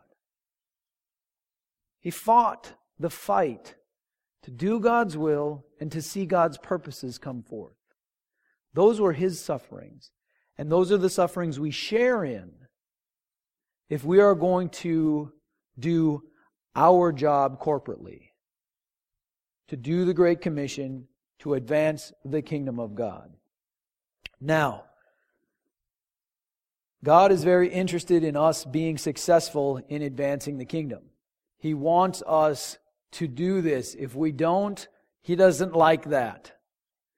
He 1.99 2.09
fought 2.09 2.73
the 2.97 3.11
fight 3.11 3.75
to 4.41 4.49
do 4.49 4.79
God's 4.79 5.15
will 5.15 5.63
and 5.79 5.91
to 5.91 6.01
see 6.01 6.25
God's 6.25 6.57
purposes 6.57 7.19
come 7.19 7.43
forth. 7.43 7.75
Those 8.73 8.99
were 8.99 9.13
his 9.13 9.39
sufferings. 9.39 10.09
And 10.57 10.71
those 10.71 10.91
are 10.91 10.97
the 10.97 11.07
sufferings 11.07 11.59
we 11.59 11.69
share 11.69 12.23
in 12.25 12.51
if 13.91 14.03
we 14.03 14.21
are 14.21 14.33
going 14.33 14.69
to 14.69 15.31
do 15.77 16.23
our 16.75 17.11
job 17.11 17.61
corporately, 17.61 18.29
to 19.67 19.77
do 19.77 20.03
the 20.03 20.15
Great 20.15 20.41
Commission, 20.41 21.09
to 21.39 21.53
advance 21.53 22.13
the 22.23 22.41
kingdom 22.41 22.79
of 22.79 22.95
God. 22.95 23.31
Now, 24.41 24.85
God 27.03 27.31
is 27.31 27.43
very 27.43 27.69
interested 27.69 28.23
in 28.23 28.35
us 28.35 28.65
being 28.65 28.97
successful 28.97 29.79
in 29.89 30.01
advancing 30.01 30.57
the 30.57 30.65
kingdom. 30.65 31.03
He 31.57 31.73
wants 31.73 32.23
us 32.25 32.77
to 33.11 33.27
do 33.27 33.61
this. 33.61 33.95
If 33.95 34.15
we 34.15 34.31
don't, 34.31 34.87
He 35.21 35.35
doesn't 35.35 35.75
like 35.75 36.05
that. 36.09 36.53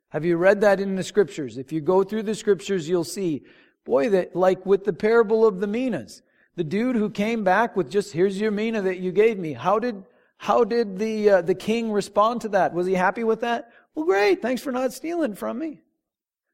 Have 0.10 0.26
you 0.26 0.38
read 0.38 0.62
that 0.62 0.80
in 0.80 0.96
the 0.96 1.04
scriptures? 1.04 1.58
If 1.58 1.72
you 1.72 1.82
go 1.82 2.04
through 2.04 2.24
the 2.24 2.36
scriptures, 2.36 2.88
you'll 2.88 3.04
see, 3.04 3.44
boy, 3.86 4.10
that 4.10 4.36
like 4.36 4.66
with 4.66 4.86
the 4.86 4.94
parable 4.94 5.46
of 5.46 5.60
the 5.60 5.68
minas, 5.68 6.22
the 6.56 6.64
dude 6.64 6.96
who 6.96 7.10
came 7.10 7.44
back 7.44 7.76
with 7.76 7.90
just, 7.90 8.14
here's 8.14 8.40
your 8.40 8.52
mina 8.52 8.82
that 8.82 9.00
you 9.00 9.12
gave 9.12 9.38
me. 9.38 9.54
How 9.54 9.80
did, 9.80 10.04
how 10.38 10.64
did 10.64 10.98
the, 10.98 11.30
uh, 11.30 11.42
the 11.42 11.56
king 11.56 11.92
respond 11.92 12.42
to 12.42 12.50
that? 12.50 12.74
Was 12.74 12.88
he 12.88 12.94
happy 12.94 13.24
with 13.24 13.42
that? 13.42 13.72
Well, 13.98 14.06
great. 14.06 14.44
Thanks 14.44 14.62
for 14.62 14.72
not 14.72 14.94
stealing 14.94 15.34
from 15.34 15.58
me. 15.58 15.82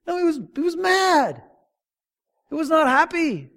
No, 0.08 0.18
he 0.18 0.24
was, 0.24 0.40
he 0.56 0.62
was 0.62 0.78
mad. 0.78 1.44
He 2.50 2.56
was 2.56 2.70
not 2.70 2.88
happy. 2.88 3.50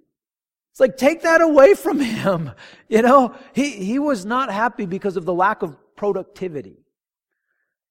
It's 0.72 0.80
like, 0.80 0.96
take 0.96 1.22
that 1.22 1.40
away 1.40 1.74
from 1.74 2.00
him. 2.00 2.50
You 2.88 3.02
know, 3.02 3.34
he, 3.52 3.70
he 3.70 4.00
was 4.00 4.24
not 4.24 4.52
happy 4.52 4.86
because 4.86 5.16
of 5.16 5.24
the 5.24 5.34
lack 5.34 5.62
of 5.62 5.76
productivity. 5.94 6.84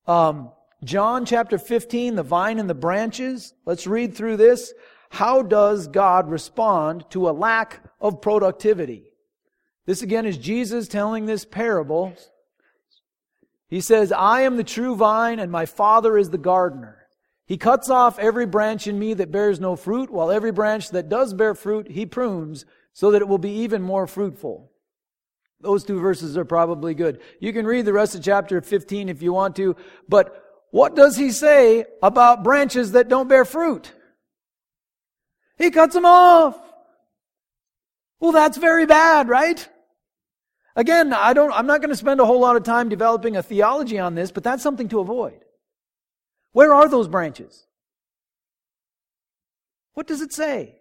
Um, 0.05 0.51
John 0.83 1.25
chapter 1.25 1.57
15, 1.57 2.15
the 2.15 2.23
vine 2.23 2.59
and 2.59 2.69
the 2.69 2.73
branches. 2.73 3.53
Let's 3.65 3.87
read 3.87 4.15
through 4.15 4.35
this. 4.37 4.73
How 5.09 5.41
does 5.43 5.87
God 5.87 6.29
respond 6.29 7.05
to 7.11 7.29
a 7.29 7.31
lack 7.31 7.81
of 8.01 8.21
productivity? 8.21 9.11
This 9.85 10.01
again 10.01 10.25
is 10.25 10.37
Jesus 10.37 10.89
telling 10.89 11.25
this 11.25 11.45
parable. 11.45 12.13
He 13.67 13.81
says, 13.81 14.11
I 14.11 14.41
am 14.41 14.57
the 14.57 14.63
true 14.63 14.95
vine 14.95 15.39
and 15.39 15.51
my 15.51 15.65
Father 15.65 16.17
is 16.17 16.29
the 16.29 16.37
gardener. 16.37 17.07
He 17.45 17.57
cuts 17.57 17.89
off 17.89 18.17
every 18.17 18.45
branch 18.45 18.87
in 18.87 18.97
me 18.97 19.13
that 19.15 19.31
bears 19.31 19.59
no 19.59 19.75
fruit, 19.75 20.09
while 20.09 20.31
every 20.31 20.51
branch 20.51 20.89
that 20.89 21.09
does 21.09 21.33
bear 21.33 21.53
fruit, 21.53 21.91
he 21.91 22.05
prunes 22.05 22.65
so 22.93 23.11
that 23.11 23.21
it 23.21 23.27
will 23.27 23.37
be 23.37 23.51
even 23.59 23.81
more 23.81 24.07
fruitful. 24.07 24.71
Those 25.61 25.83
two 25.83 25.99
verses 25.99 26.37
are 26.37 26.45
probably 26.45 26.93
good. 26.93 27.21
You 27.39 27.53
can 27.53 27.65
read 27.65 27.85
the 27.85 27.93
rest 27.93 28.15
of 28.15 28.23
chapter 28.23 28.61
15 28.61 29.09
if 29.09 29.21
you 29.21 29.33
want 29.33 29.55
to, 29.57 29.75
but 30.09 30.43
what 30.71 30.95
does 30.95 31.15
he 31.15 31.31
say 31.31 31.85
about 32.01 32.43
branches 32.43 32.93
that 32.93 33.09
don't 33.09 33.29
bear 33.29 33.45
fruit? 33.45 33.91
He 35.57 35.71
cuts 35.71 35.93
them 35.93 36.05
off. 36.05 36.59
Well, 38.19 38.31
that's 38.31 38.57
very 38.57 38.85
bad, 38.85 39.29
right? 39.29 39.67
Again, 40.75 41.13
I 41.13 41.33
don't, 41.33 41.53
I'm 41.53 41.67
not 41.67 41.79
going 41.79 41.89
to 41.89 41.95
spend 41.95 42.19
a 42.19 42.25
whole 42.25 42.39
lot 42.39 42.57
of 42.57 42.63
time 42.63 42.89
developing 42.89 43.37
a 43.37 43.43
theology 43.43 43.97
on 43.97 44.15
this, 44.15 44.31
but 44.31 44.43
that's 44.43 44.63
something 44.63 44.89
to 44.89 44.99
avoid. 44.99 45.39
Where 46.51 46.73
are 46.73 46.89
those 46.89 47.07
branches? 47.07 47.65
What 49.93 50.07
does 50.07 50.21
it 50.21 50.33
say? 50.33 50.79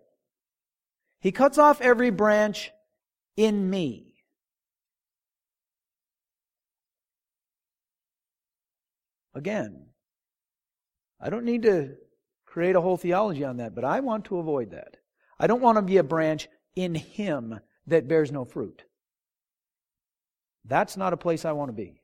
He 1.20 1.30
cuts 1.30 1.58
off 1.58 1.80
every 1.80 2.10
branch 2.10 2.72
in 3.36 3.70
me. 3.70 4.14
Again, 9.34 9.86
I 11.20 11.30
don't 11.30 11.44
need 11.44 11.62
to 11.62 11.94
create 12.46 12.76
a 12.76 12.80
whole 12.80 12.96
theology 12.96 13.44
on 13.44 13.56
that, 13.56 13.74
but 13.74 13.84
I 13.84 14.00
want 14.00 14.26
to 14.26 14.38
avoid 14.38 14.72
that. 14.72 14.96
I 15.38 15.46
don't 15.46 15.62
want 15.62 15.76
to 15.76 15.82
be 15.82 15.96
a 15.96 16.04
branch 16.04 16.48
in 16.76 16.94
Him 16.94 17.60
that 17.86 18.08
bears 18.08 18.30
no 18.30 18.44
fruit. 18.44 18.84
That's 20.64 20.96
not 20.96 21.12
a 21.12 21.16
place 21.16 21.44
I 21.44 21.52
want 21.52 21.68
to 21.68 21.74
be. 21.74 22.00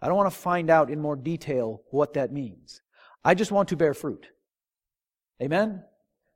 I 0.00 0.06
don't 0.06 0.16
want 0.16 0.32
to 0.32 0.38
find 0.38 0.70
out 0.70 0.90
in 0.90 1.00
more 1.00 1.16
detail 1.16 1.82
what 1.90 2.14
that 2.14 2.32
means. 2.32 2.80
I 3.24 3.34
just 3.34 3.52
want 3.52 3.68
to 3.68 3.76
bear 3.76 3.92
fruit. 3.92 4.26
Amen? 5.42 5.82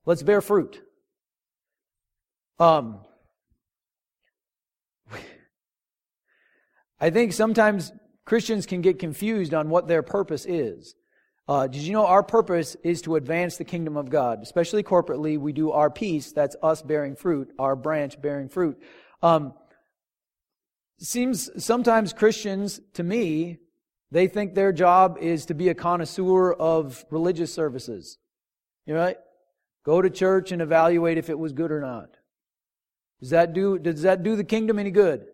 Let's 0.04 0.22
bear 0.22 0.40
fruit. 0.40 0.82
Um, 2.58 3.00
I 7.00 7.10
think 7.10 7.32
sometimes 7.32 7.92
Christians 8.24 8.66
can 8.66 8.80
get 8.80 8.98
confused 8.98 9.54
on 9.54 9.68
what 9.68 9.88
their 9.88 10.02
purpose 10.02 10.46
is. 10.46 10.94
Uh, 11.46 11.66
did 11.66 11.82
you 11.82 11.92
know 11.92 12.06
our 12.06 12.22
purpose 12.22 12.76
is 12.82 13.02
to 13.02 13.16
advance 13.16 13.56
the 13.56 13.64
kingdom 13.64 13.96
of 13.96 14.08
God? 14.08 14.40
Especially 14.42 14.82
corporately, 14.82 15.38
we 15.38 15.52
do 15.52 15.72
our 15.72 15.90
piece, 15.90 16.32
that's 16.32 16.56
us 16.62 16.80
bearing 16.80 17.16
fruit, 17.16 17.50
our 17.58 17.76
branch 17.76 18.20
bearing 18.20 18.48
fruit. 18.48 18.80
Um, 19.22 19.52
seems 20.98 21.50
sometimes 21.64 22.12
Christians, 22.12 22.80
to 22.94 23.02
me, 23.02 23.58
they 24.10 24.28
think 24.28 24.54
their 24.54 24.72
job 24.72 25.18
is 25.20 25.46
to 25.46 25.54
be 25.54 25.68
a 25.68 25.74
connoisseur 25.74 26.52
of 26.52 27.04
religious 27.10 27.52
services. 27.52 28.18
You 28.86 28.94
know, 28.94 29.00
right? 29.00 29.16
Go 29.84 30.00
to 30.00 30.08
church 30.08 30.52
and 30.52 30.62
evaluate 30.62 31.18
if 31.18 31.28
it 31.28 31.38
was 31.38 31.52
good 31.52 31.72
or 31.72 31.80
not. 31.80 32.16
Does 33.20 33.30
that 33.30 33.52
do, 33.52 33.78
does 33.78 34.02
that 34.02 34.22
do 34.22 34.36
the 34.36 34.44
kingdom 34.44 34.78
any 34.78 34.90
good? 34.90 35.26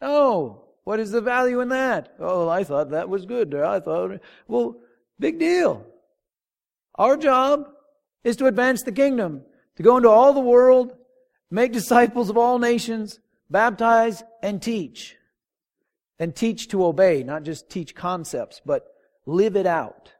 No. 0.00 0.64
What 0.84 1.00
is 1.00 1.12
the 1.12 1.20
value 1.20 1.60
in 1.60 1.68
that? 1.68 2.14
Oh, 2.18 2.48
I 2.48 2.64
thought 2.64 2.90
that 2.90 3.08
was 3.08 3.24
good. 3.24 3.54
I 3.54 3.78
thought, 3.78 4.20
well, 4.48 4.80
big 5.18 5.38
deal. 5.38 5.86
Our 6.96 7.16
job 7.16 7.68
is 8.24 8.36
to 8.36 8.46
advance 8.46 8.82
the 8.82 8.92
kingdom, 8.92 9.42
to 9.76 9.82
go 9.82 9.96
into 9.96 10.08
all 10.08 10.32
the 10.32 10.40
world, 10.40 10.96
make 11.50 11.72
disciples 11.72 12.30
of 12.30 12.36
all 12.36 12.58
nations, 12.58 13.20
baptize 13.52 14.24
and 14.42 14.60
teach. 14.60 15.16
And 16.18 16.34
teach 16.34 16.68
to 16.68 16.84
obey, 16.84 17.22
not 17.22 17.42
just 17.42 17.68
teach 17.68 17.94
concepts, 17.94 18.60
but 18.64 18.86
live 19.26 19.56
it 19.56 19.66
out. 19.66 20.12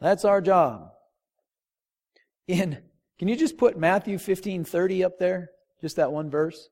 That's 0.00 0.24
our 0.24 0.40
job. 0.40 0.92
In, 2.48 2.78
can 3.18 3.28
you 3.28 3.36
just 3.36 3.58
put 3.58 3.78
Matthew 3.78 4.18
15 4.18 4.64
30 4.64 5.04
up 5.04 5.18
there? 5.18 5.50
Just 5.80 5.96
that 5.96 6.12
one 6.12 6.30
verse. 6.30 6.68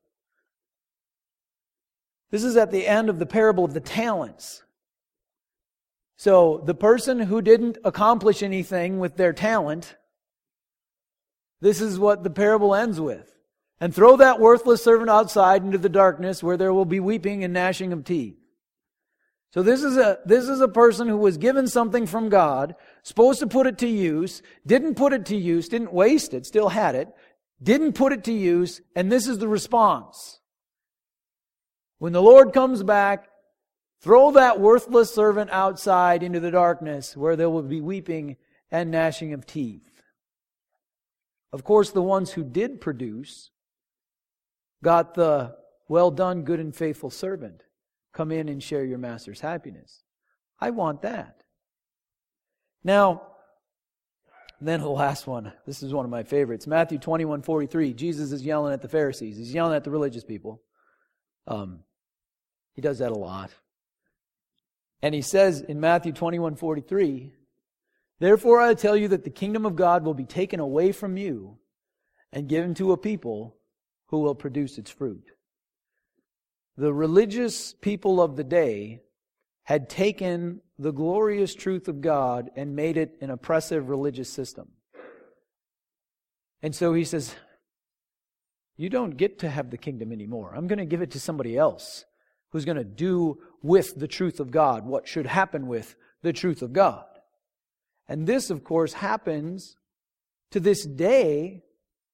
This 2.31 2.43
is 2.43 2.57
at 2.57 2.71
the 2.71 2.85
end 2.85 3.09
of 3.09 3.17
the 3.17 3.25
parable 3.25 3.65
of 3.65 3.73
the 3.73 3.79
talents. 3.79 4.63
So 6.17 6.61
the 6.65 6.75
person 6.75 7.19
who 7.19 7.41
didn't 7.41 7.77
accomplish 7.83 8.43
anything 8.43 8.99
with 8.99 9.15
their 9.15 9.31
talent, 9.31 9.95
this 11.61 11.79
is 11.79 11.97
what 11.97 12.23
the 12.23 12.29
parable 12.29 12.75
ends 12.75 12.99
with. 12.99 13.38
And 13.81 13.95
throw 13.95 14.17
that 14.17 14.39
worthless 14.39 14.83
servant 14.83 15.09
outside 15.09 15.63
into 15.63 15.77
the 15.77 15.89
darkness 15.89 16.43
where 16.43 16.57
there 16.57 16.73
will 16.73 16.85
be 16.85 16.99
weeping 16.99 17.43
and 17.43 17.53
gnashing 17.53 17.93
of 17.93 18.03
teeth. 18.03 18.35
So 19.51 19.63
this 19.63 19.81
is 19.83 19.97
a, 19.97 20.19
this 20.25 20.47
is 20.47 20.61
a 20.61 20.67
person 20.67 21.07
who 21.07 21.17
was 21.17 21.37
given 21.37 21.67
something 21.67 22.05
from 22.05 22.29
God, 22.29 22.75
supposed 23.03 23.39
to 23.39 23.47
put 23.47 23.65
it 23.65 23.79
to 23.79 23.87
use, 23.87 24.43
didn't 24.65 24.95
put 24.95 25.11
it 25.11 25.25
to 25.27 25.35
use, 25.35 25.69
didn't 25.69 25.93
waste 25.93 26.33
it, 26.33 26.45
still 26.45 26.69
had 26.69 26.93
it, 26.93 27.07
didn't 27.61 27.93
put 27.93 28.13
it 28.13 28.25
to 28.25 28.33
use, 28.33 28.81
and 28.95 29.11
this 29.11 29.27
is 29.27 29.39
the 29.39 29.47
response. 29.47 30.39
When 31.97 32.13
the 32.13 32.21
Lord 32.21 32.53
comes 32.53 32.83
back, 32.83 33.27
throw 34.01 34.31
that 34.31 34.59
worthless 34.59 35.13
servant 35.13 35.49
outside 35.49 36.21
into 36.21 36.39
the 36.39 36.51
darkness 36.51 37.17
where 37.17 37.35
there 37.35 37.49
will 37.49 37.63
be 37.63 37.81
weeping 37.81 38.37
and 38.69 38.91
gnashing 38.91 39.33
of 39.33 39.47
teeth. 39.47 40.03
Of 41.51 41.63
course, 41.63 41.89
the 41.89 42.03
ones 42.03 42.31
who 42.31 42.43
did 42.43 42.79
produce 42.79 43.49
got 44.83 45.13
the 45.13 45.55
well 45.87 46.11
done, 46.11 46.43
good 46.43 46.59
and 46.59 46.75
faithful 46.75 47.09
servant. 47.09 47.63
Come 48.13 48.31
in 48.31 48.49
and 48.49 48.61
share 48.61 48.85
your 48.85 48.97
master's 48.97 49.41
happiness. 49.41 50.03
I 50.59 50.71
want 50.71 51.01
that. 51.01 51.43
Now, 52.83 53.23
then 54.61 54.81
the 54.81 54.89
last 54.89 55.25
one. 55.25 55.51
This 55.65 55.83
is 55.83 55.93
one 55.93 56.05
of 56.05 56.11
my 56.11 56.23
favorites. 56.23 56.67
Matthew 56.67 56.97
21 56.97 57.41
43. 57.41 57.93
Jesus 57.93 58.31
is 58.31 58.43
yelling 58.43 58.73
at 58.73 58.81
the 58.81 58.89
Pharisees. 58.89 59.37
He's 59.37 59.53
yelling 59.53 59.75
at 59.75 59.83
the 59.83 59.91
religious 59.91 60.23
people. 60.23 60.61
Um, 61.47 61.79
he 62.73 62.81
does 62.81 62.99
that 62.99 63.11
a 63.11 63.17
lot. 63.17 63.51
And 65.01 65.15
he 65.15 65.21
says 65.21 65.61
in 65.61 65.79
Matthew 65.79 66.11
21 66.11 66.55
43, 66.55 67.33
Therefore 68.19 68.59
I 68.59 68.73
tell 68.73 68.97
you 68.97 69.07
that 69.09 69.23
the 69.23 69.29
kingdom 69.29 69.65
of 69.65 69.75
God 69.75 70.03
will 70.03 70.13
be 70.13 70.25
taken 70.25 70.59
away 70.59 70.91
from 70.91 71.15
you 71.15 71.57
and 72.33 72.49
given 72.49 72.73
to 72.75 72.91
a 72.91 72.97
people 72.97 73.55
who 74.09 74.19
will 74.19 74.35
produce 74.35 74.77
its 74.77 74.91
fruit. 74.91 75.31
The 76.77 76.93
religious 76.93 77.73
people 77.73 78.21
of 78.21 78.35
the 78.35 78.43
day 78.43 79.01
had 79.63 79.89
taken 79.89 80.61
the 80.77 80.91
glorious 80.91 81.53
truth 81.53 81.87
of 81.87 82.01
God 82.01 82.49
and 82.55 82.75
made 82.75 82.97
it 82.97 83.17
an 83.21 83.29
oppressive 83.29 83.89
religious 83.89 84.29
system. 84.29 84.69
And 86.61 86.73
so 86.73 86.93
he 86.93 87.03
says, 87.03 87.35
You 88.77 88.89
don't 88.89 89.17
get 89.17 89.39
to 89.39 89.49
have 89.49 89.69
the 89.69 89.77
kingdom 89.77 90.11
anymore. 90.11 90.53
I'm 90.55 90.67
going 90.67 90.79
to 90.79 90.85
give 90.85 91.01
it 91.01 91.11
to 91.11 91.19
somebody 91.19 91.57
else 91.57 92.05
who's 92.51 92.65
going 92.65 92.77
to 92.77 92.83
do 92.83 93.39
with 93.61 93.99
the 93.99 94.07
truth 94.07 94.39
of 94.39 94.51
God 94.51 94.85
what 94.85 95.07
should 95.07 95.27
happen 95.27 95.67
with 95.67 95.95
the 96.23 96.33
truth 96.33 96.61
of 96.61 96.73
God. 96.73 97.05
And 98.07 98.25
this, 98.25 98.49
of 98.49 98.63
course, 98.63 98.93
happens 98.93 99.75
to 100.51 100.59
this 100.59 100.85
day 100.85 101.61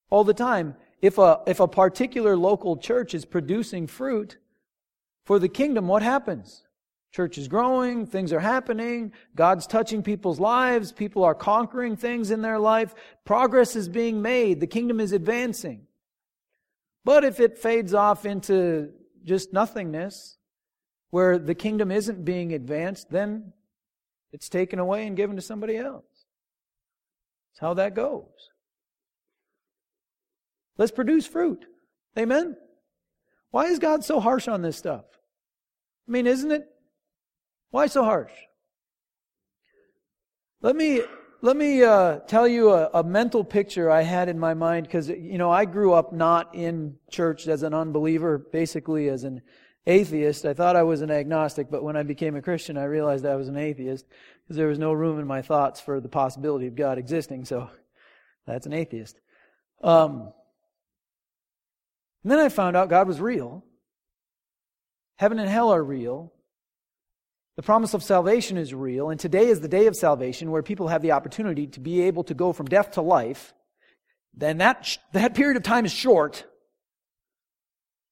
all 0.09 0.23
the 0.23 0.33
time. 0.33 0.75
If 1.01 1.17
a, 1.17 1.41
if 1.45 1.59
a 1.59 1.67
particular 1.67 2.35
local 2.35 2.77
church 2.77 3.13
is 3.13 3.25
producing 3.25 3.87
fruit 3.87 4.37
for 5.23 5.39
the 5.39 5.49
kingdom, 5.49 5.87
what 5.87 6.01
happens? 6.01 6.63
Church 7.11 7.37
is 7.37 7.47
growing, 7.47 8.05
things 8.05 8.33
are 8.33 8.39
happening, 8.39 9.13
God's 9.35 9.67
touching 9.67 10.03
people's 10.03 10.39
lives, 10.39 10.91
people 10.91 11.23
are 11.23 11.35
conquering 11.35 11.95
things 11.95 12.29
in 12.29 12.41
their 12.41 12.59
life, 12.59 12.93
progress 13.23 13.75
is 13.75 13.87
being 13.87 14.21
made, 14.21 14.59
the 14.59 14.67
kingdom 14.67 14.99
is 14.99 15.13
advancing. 15.13 15.87
But 17.05 17.23
if 17.23 17.39
it 17.39 17.57
fades 17.57 17.93
off 17.93 18.25
into 18.25 18.91
just 19.23 19.53
nothingness, 19.53 20.37
where 21.11 21.37
the 21.37 21.55
kingdom 21.55 21.91
isn't 21.91 22.25
being 22.25 22.51
advanced, 22.51 23.09
then 23.09 23.53
it's 24.33 24.49
taken 24.49 24.79
away 24.79 25.07
and 25.07 25.15
given 25.15 25.37
to 25.37 25.41
somebody 25.41 25.77
else. 25.77 26.03
That's 27.53 27.61
how 27.61 27.75
that 27.75 27.95
goes. 27.95 28.49
Let's 30.77 30.91
produce 30.91 31.25
fruit. 31.25 31.65
Amen? 32.17 32.55
Why 33.51 33.65
is 33.65 33.79
God 33.79 34.03
so 34.03 34.19
harsh 34.19 34.47
on 34.47 34.61
this 34.61 34.77
stuff? 34.77 35.05
I 36.07 36.11
mean, 36.11 36.27
isn't 36.27 36.51
it? 36.51 36.67
Why 37.71 37.87
so 37.87 38.03
harsh? 38.03 38.31
Let 40.61 40.75
me 40.75 41.01
let 41.41 41.57
me 41.57 41.83
uh, 41.83 42.19
tell 42.19 42.47
you 42.47 42.71
a, 42.71 42.89
a, 42.93 43.03
mental 43.03 43.43
picture 43.43 43.91
I 43.91 44.01
had 44.01 44.29
in 44.29 44.39
my 44.39 44.55
mind 44.55 44.87
because 44.87 45.09
you 45.09 45.37
know 45.37 45.51
I 45.51 45.65
grew 45.65 45.93
up 45.93 46.11
not 46.11 46.55
in 46.55 46.95
church 47.11 47.47
as 47.47 47.61
an 47.63 47.73
unbeliever, 47.73 48.37
basically 48.37 49.09
as 49.09 49.25
an 49.25 49.41
atheist. 49.85 50.45
I 50.45 50.53
thought 50.53 50.75
I 50.75 50.83
was 50.83 51.01
an 51.01 51.11
agnostic, 51.11 51.69
but 51.69 51.83
when 51.83 51.95
I 51.95 52.03
became 52.03 52.35
a 52.35 52.41
Christian, 52.41 52.77
I 52.77 52.85
realized 52.85 53.25
I 53.25 53.35
was 53.35 53.47
an 53.47 53.57
atheist 53.57 54.05
because 54.43 54.57
there 54.57 54.67
was 54.67 54.79
no 54.79 54.91
room 54.93 55.19
in 55.19 55.27
my 55.27 55.41
thoughts 55.41 55.79
for 55.79 55.99
the 55.99 56.09
possibility 56.09 56.67
of 56.67 56.75
God 56.75 56.97
existing. 56.97 57.45
So 57.45 57.69
that's 58.47 58.65
an 58.65 58.73
atheist. 58.73 59.19
Um, 59.83 60.33
and 62.25 62.31
then 62.31 62.39
I 62.39 62.49
found 62.49 62.75
out 62.75 62.89
God 62.89 63.07
was 63.07 63.21
real. 63.21 63.63
Heaven 65.17 65.37
and 65.37 65.47
hell 65.47 65.69
are 65.71 65.83
real. 65.83 66.33
The 67.55 67.61
promise 67.61 67.93
of 67.93 68.01
salvation 68.01 68.57
is 68.57 68.73
real. 68.73 69.11
And 69.11 69.19
today 69.19 69.45
is 69.45 69.61
the 69.61 69.67
day 69.67 69.85
of 69.85 69.95
salvation 69.95 70.49
where 70.49 70.63
people 70.63 70.87
have 70.87 71.03
the 71.03 71.11
opportunity 71.11 71.67
to 71.67 71.79
be 71.79 72.01
able 72.01 72.23
to 72.23 72.33
go 72.33 72.51
from 72.51 72.65
death 72.65 72.93
to 72.93 73.03
life. 73.03 73.53
Then 74.33 74.57
that, 74.57 74.97
that 75.11 75.35
period 75.35 75.55
of 75.55 75.61
time 75.61 75.85
is 75.85 75.91
short. 75.91 76.47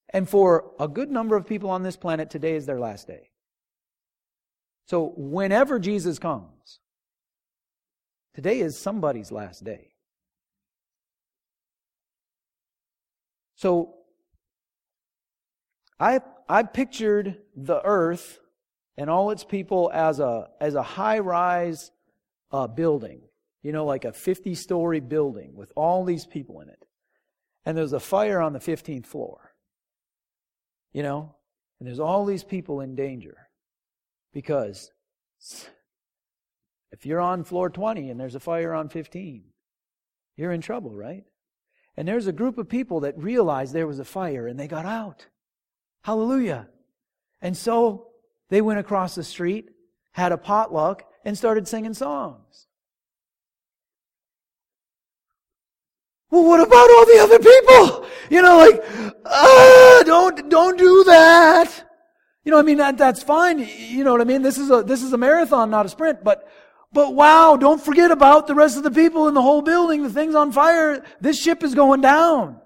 And 0.10 0.30
for 0.30 0.70
a 0.80 0.88
good 0.88 1.10
number 1.10 1.36
of 1.36 1.48
people 1.48 1.72
on 1.72 1.82
this 1.82 1.98
planet, 1.98 2.30
today 2.30 2.56
is 2.56 2.68
their 2.68 2.80
last 2.80 3.08
day. 3.08 3.32
So 4.86 5.12
whenever 5.18 5.80
Jesus 5.80 6.20
comes, 6.20 6.82
today 8.36 8.60
is 8.60 8.78
somebody's 8.78 9.32
last 9.32 9.64
day. 9.64 9.88
So 13.56 13.96
I, 16.00 16.22
I 16.50 16.64
pictured 16.64 17.38
the 17.56 17.82
earth 17.84 18.40
and 18.98 19.10
all 19.10 19.32
its 19.32 19.44
people 19.44 19.92
as 19.94 20.20
a, 20.20 20.50
as 20.60 20.76
a 20.76 20.84
high 20.84 21.20
rise 21.20 21.92
uh, 22.52 22.68
building, 22.68 23.22
you 23.62 23.72
know, 23.72 23.86
like 23.86 24.06
a 24.06 24.14
50 24.14 24.56
story 24.56 25.00
building 25.00 25.56
with 25.56 25.72
all 25.76 26.04
these 26.04 26.26
people 26.26 26.62
in 26.62 26.70
it. 26.70 26.86
And 27.66 27.78
there's 27.78 27.94
a 27.94 28.00
fire 28.00 28.40
on 28.40 28.54
the 28.54 28.60
15th 28.60 29.06
floor, 29.06 29.54
you 30.92 31.02
know, 31.02 31.36
and 31.80 31.88
there's 31.88 32.00
all 32.00 32.26
these 32.26 32.44
people 32.44 32.82
in 32.82 32.96
danger 32.96 33.50
because 34.34 34.92
if 36.92 37.06
you're 37.06 37.22
on 37.22 37.44
floor 37.44 37.70
20 37.70 38.10
and 38.10 38.20
there's 38.20 38.36
a 38.36 38.40
fire 38.40 38.74
on 38.74 38.90
15, 38.90 39.44
you're 40.38 40.52
in 40.52 40.62
trouble, 40.62 40.96
right? 40.96 41.24
And 41.96 42.08
there's 42.08 42.28
a 42.28 42.32
group 42.32 42.58
of 42.58 42.70
people 42.70 43.02
that 43.02 43.18
realized 43.18 43.74
there 43.74 43.88
was 43.88 44.00
a 44.00 44.06
fire 44.06 44.48
and 44.48 44.60
they 44.60 44.68
got 44.68 44.86
out. 44.86 45.28
Hallelujah. 46.04 46.68
And 47.42 47.58
so 47.58 48.08
they 48.50 48.62
went 48.62 48.80
across 48.80 49.16
the 49.16 49.24
street, 49.24 49.70
had 50.12 50.32
a 50.32 50.38
potluck, 50.38 51.04
and 51.26 51.38
started 51.38 51.68
singing 51.68 51.94
songs. 51.94 52.68
Well, 56.30 56.46
what 56.46 56.60
about 56.60 56.90
all 56.90 57.06
the 57.06 57.20
other 57.22 57.40
people? 57.40 58.08
You 58.30 58.42
know, 58.42 58.58
like, 58.58 58.84
ah, 59.26 60.04
don't, 60.06 60.50
don't 60.50 60.78
do 60.78 61.04
that. 61.06 61.90
You 62.44 62.52
know, 62.52 62.60
I 62.60 62.64
mean, 62.64 62.78
that, 62.78 62.98
that's 62.98 63.24
fine. 63.24 63.60
You 63.60 64.04
know 64.04 64.12
what 64.12 64.22
I 64.22 64.26
mean? 64.26 64.42
This 64.42 64.58
is 64.58 64.72
a, 64.72 64.84
this 64.84 65.04
is 65.04 65.14
a 65.14 65.18
marathon, 65.18 65.70
not 65.70 65.86
a 65.86 65.90
sprint, 65.90 66.24
but, 66.24 66.50
but 66.92 67.14
wow, 67.14 67.56
don't 67.56 67.82
forget 67.82 68.12
about 68.12 68.48
the 68.48 68.56
rest 68.56 68.78
of 68.78 68.84
the 68.84 68.92
people 68.92 69.28
in 69.28 69.36
the 69.36 69.42
whole 69.42 69.62
building. 69.62 70.04
The 70.04 70.10
thing's 70.10 70.36
on 70.36 70.52
fire. 70.52 71.06
This 71.22 71.40
ship 71.40 71.64
is 71.64 71.76
going 71.76 72.02
down. 72.02 72.60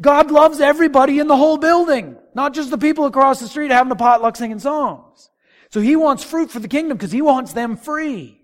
God 0.00 0.30
loves 0.30 0.60
everybody 0.60 1.18
in 1.18 1.26
the 1.26 1.36
whole 1.36 1.58
building, 1.58 2.16
not 2.34 2.54
just 2.54 2.70
the 2.70 2.78
people 2.78 3.04
across 3.04 3.38
the 3.38 3.48
street 3.48 3.70
having 3.70 3.92
a 3.92 3.96
potluck 3.96 4.36
singing 4.36 4.58
songs. 4.58 5.30
So 5.70 5.80
he 5.80 5.94
wants 5.94 6.24
fruit 6.24 6.50
for 6.50 6.58
the 6.58 6.68
kingdom 6.68 6.96
because 6.96 7.12
he 7.12 7.22
wants 7.22 7.52
them 7.52 7.76
free. 7.76 8.40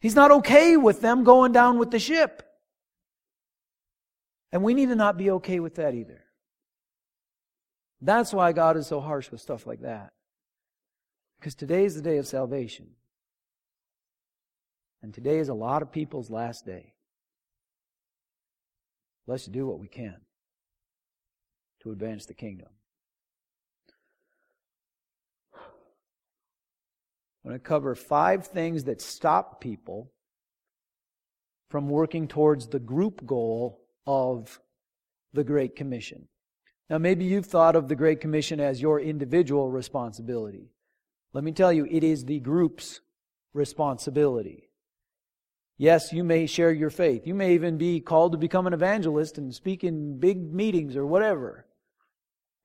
He's 0.00 0.16
not 0.16 0.30
okay 0.30 0.76
with 0.76 1.00
them 1.00 1.24
going 1.24 1.52
down 1.52 1.78
with 1.78 1.90
the 1.90 1.98
ship. 1.98 2.42
And 4.52 4.62
we 4.62 4.74
need 4.74 4.88
to 4.88 4.96
not 4.96 5.16
be 5.16 5.30
okay 5.32 5.60
with 5.60 5.76
that 5.76 5.94
either. 5.94 6.22
That's 8.00 8.32
why 8.34 8.52
God 8.52 8.76
is 8.76 8.86
so 8.86 9.00
harsh 9.00 9.30
with 9.30 9.40
stuff 9.40 9.66
like 9.66 9.80
that. 9.80 10.12
Because 11.38 11.54
today 11.54 11.84
is 11.84 11.94
the 11.94 12.02
day 12.02 12.18
of 12.18 12.26
salvation. 12.26 12.88
And 15.02 15.14
today 15.14 15.38
is 15.38 15.48
a 15.48 15.54
lot 15.54 15.82
of 15.82 15.92
people's 15.92 16.28
last 16.28 16.66
day. 16.66 16.94
Let's 19.26 19.46
do 19.46 19.66
what 19.66 19.78
we 19.78 19.88
can 19.88 20.23
to 21.84 21.92
advance 21.92 22.26
the 22.26 22.34
kingdom. 22.34 22.68
I'm 27.44 27.50
going 27.50 27.60
to 27.60 27.64
cover 27.64 27.94
five 27.94 28.46
things 28.46 28.84
that 28.84 29.02
stop 29.02 29.60
people 29.60 30.10
from 31.68 31.90
working 31.90 32.26
towards 32.26 32.68
the 32.68 32.78
group 32.78 33.26
goal 33.26 33.82
of 34.06 34.58
the 35.34 35.44
Great 35.44 35.76
Commission. 35.76 36.26
Now, 36.88 36.98
maybe 36.98 37.24
you've 37.24 37.46
thought 37.46 37.76
of 37.76 37.88
the 37.88 37.96
Great 37.96 38.20
Commission 38.20 38.60
as 38.60 38.80
your 38.80 38.98
individual 38.98 39.70
responsibility. 39.70 40.70
Let 41.34 41.44
me 41.44 41.52
tell 41.52 41.72
you, 41.72 41.86
it 41.90 42.02
is 42.02 42.24
the 42.24 42.40
group's 42.40 43.00
responsibility. 43.52 44.70
Yes, 45.76 46.12
you 46.12 46.24
may 46.24 46.46
share 46.46 46.72
your 46.72 46.90
faith. 46.90 47.26
You 47.26 47.34
may 47.34 47.54
even 47.54 47.76
be 47.76 48.00
called 48.00 48.32
to 48.32 48.38
become 48.38 48.66
an 48.66 48.72
evangelist 48.72 49.36
and 49.36 49.52
speak 49.52 49.84
in 49.84 50.18
big 50.18 50.52
meetings 50.52 50.96
or 50.96 51.04
whatever. 51.04 51.66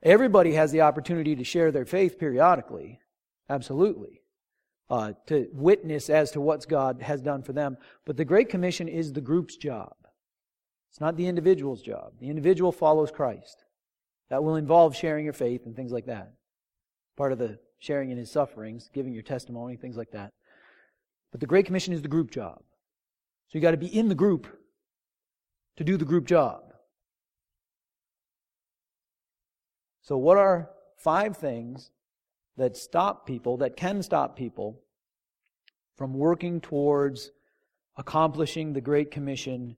Everybody 0.01 0.53
has 0.53 0.71
the 0.71 0.81
opportunity 0.81 1.35
to 1.35 1.43
share 1.43 1.71
their 1.71 1.85
faith 1.85 2.17
periodically. 2.17 2.99
Absolutely. 3.49 4.21
Uh, 4.89 5.13
to 5.27 5.47
witness 5.53 6.09
as 6.09 6.31
to 6.31 6.41
what 6.41 6.67
God 6.67 7.01
has 7.01 7.21
done 7.21 7.43
for 7.43 7.53
them. 7.53 7.77
But 8.05 8.17
the 8.17 8.25
Great 8.25 8.49
Commission 8.49 8.87
is 8.87 9.13
the 9.13 9.21
group's 9.21 9.55
job. 9.55 9.93
It's 10.89 11.01
not 11.01 11.15
the 11.15 11.27
individual's 11.27 11.81
job. 11.81 12.13
The 12.19 12.29
individual 12.29 12.71
follows 12.71 13.11
Christ. 13.11 13.63
That 14.29 14.43
will 14.43 14.55
involve 14.55 14.95
sharing 14.95 15.25
your 15.25 15.33
faith 15.33 15.65
and 15.65 15.75
things 15.75 15.91
like 15.91 16.05
that. 16.05 16.33
Part 17.17 17.31
of 17.31 17.37
the 17.37 17.59
sharing 17.79 18.09
in 18.11 18.17
his 18.17 18.31
sufferings, 18.31 18.89
giving 18.93 19.13
your 19.13 19.23
testimony, 19.23 19.75
things 19.75 19.97
like 19.97 20.11
that. 20.11 20.31
But 21.31 21.39
the 21.39 21.47
Great 21.47 21.65
Commission 21.65 21.93
is 21.93 22.01
the 22.01 22.07
group 22.07 22.31
job. 22.31 22.59
So 23.49 23.57
you 23.57 23.61
got 23.61 23.71
to 23.71 23.77
be 23.77 23.87
in 23.87 24.09
the 24.09 24.15
group 24.15 24.47
to 25.77 25.83
do 25.83 25.97
the 25.97 26.05
group 26.05 26.25
job. 26.25 26.68
So, 30.09 30.17
what 30.17 30.39
are 30.39 30.71
five 30.97 31.37
things 31.37 31.91
that 32.57 32.75
stop 32.75 33.27
people, 33.27 33.57
that 33.57 33.77
can 33.77 34.01
stop 34.01 34.35
people 34.35 34.81
from 35.97 36.15
working 36.15 36.61
towards 36.61 37.29
accomplishing 37.95 38.73
the 38.73 38.81
Great 38.81 39.11
Commission 39.11 39.77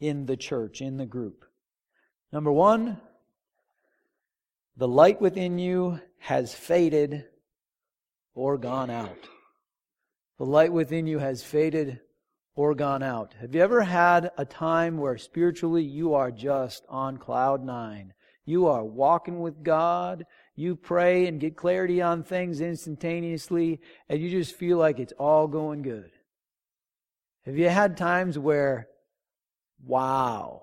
in 0.00 0.24
the 0.24 0.36
church, 0.38 0.80
in 0.80 0.96
the 0.96 1.04
group? 1.04 1.44
Number 2.32 2.50
one, 2.50 2.98
the 4.78 4.88
light 4.88 5.20
within 5.20 5.58
you 5.58 6.00
has 6.20 6.54
faded 6.54 7.26
or 8.34 8.56
gone 8.56 8.88
out. 8.88 9.28
The 10.38 10.46
light 10.46 10.72
within 10.72 11.06
you 11.06 11.18
has 11.18 11.42
faded 11.42 12.00
or 12.54 12.74
gone 12.74 13.02
out. 13.02 13.34
Have 13.42 13.54
you 13.54 13.60
ever 13.60 13.82
had 13.82 14.30
a 14.38 14.46
time 14.46 14.96
where 14.96 15.18
spiritually 15.18 15.82
you 15.82 16.14
are 16.14 16.30
just 16.30 16.82
on 16.88 17.18
cloud 17.18 17.62
nine? 17.62 18.14
You 18.46 18.68
are 18.68 18.84
walking 18.84 19.40
with 19.40 19.62
God. 19.62 20.24
You 20.54 20.76
pray 20.76 21.26
and 21.26 21.40
get 21.40 21.56
clarity 21.56 22.00
on 22.00 22.22
things 22.22 22.60
instantaneously, 22.60 23.80
and 24.08 24.20
you 24.20 24.30
just 24.30 24.54
feel 24.54 24.78
like 24.78 24.98
it's 24.98 25.12
all 25.18 25.48
going 25.48 25.82
good. 25.82 26.10
Have 27.44 27.58
you 27.58 27.68
had 27.68 27.96
times 27.96 28.38
where, 28.38 28.88
wow, 29.84 30.62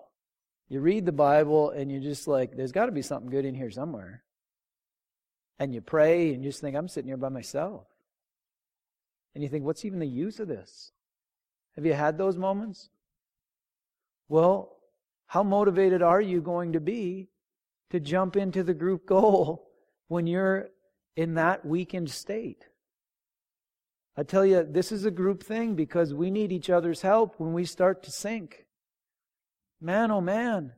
you 0.70 0.80
read 0.80 1.06
the 1.06 1.12
Bible 1.12 1.70
and 1.70 1.92
you're 1.92 2.02
just 2.02 2.28
like, 2.28 2.56
there's 2.56 2.72
got 2.72 2.88
to 2.88 2.92
be 2.92 3.02
something 3.02 3.30
good 3.30 3.46
in 3.46 3.54
here 3.54 3.70
somewhere. 3.70 4.24
And 5.60 5.74
you 5.74 5.82
pray 5.82 6.34
and 6.34 6.44
you 6.44 6.50
just 6.50 6.62
think, 6.62 6.76
I'm 6.76 6.88
sitting 6.88 7.10
here 7.10 7.18
by 7.18 7.30
myself. 7.30 7.86
And 9.36 9.44
you 9.44 9.50
think, 9.50 9.66
what's 9.66 9.86
even 9.86 10.00
the 10.00 10.08
use 10.08 10.40
of 10.40 10.48
this? 10.48 10.92
Have 11.76 11.86
you 11.86 11.94
had 11.94 12.18
those 12.18 12.38
moments? 12.38 12.90
Well, 14.30 14.78
how 15.28 15.44
motivated 15.44 16.02
are 16.02 16.22
you 16.22 16.42
going 16.42 16.74
to 16.74 16.80
be 16.80 17.30
to 17.94 18.00
jump 18.00 18.36
into 18.36 18.64
the 18.64 18.74
group 18.74 19.06
goal 19.06 19.70
when 20.08 20.28
you're 20.28 20.70
in 21.16 21.36
that 21.36 21.66
weakened 21.66 22.10
state? 22.10 22.66
I 24.18 24.24
tell 24.24 24.46
you, 24.46 24.68
this 24.68 24.92
is 24.92 25.06
a 25.06 25.12
group 25.12 25.44
thing 25.44 25.76
because 25.76 26.14
we 26.14 26.30
need 26.30 26.52
each 26.52 26.70
other's 26.70 27.02
help 27.02 27.40
when 27.40 27.54
we 27.54 27.66
start 27.66 28.04
to 28.04 28.12
sink. 28.12 28.66
Man, 29.80 30.12
oh 30.12 30.22
man. 30.22 30.74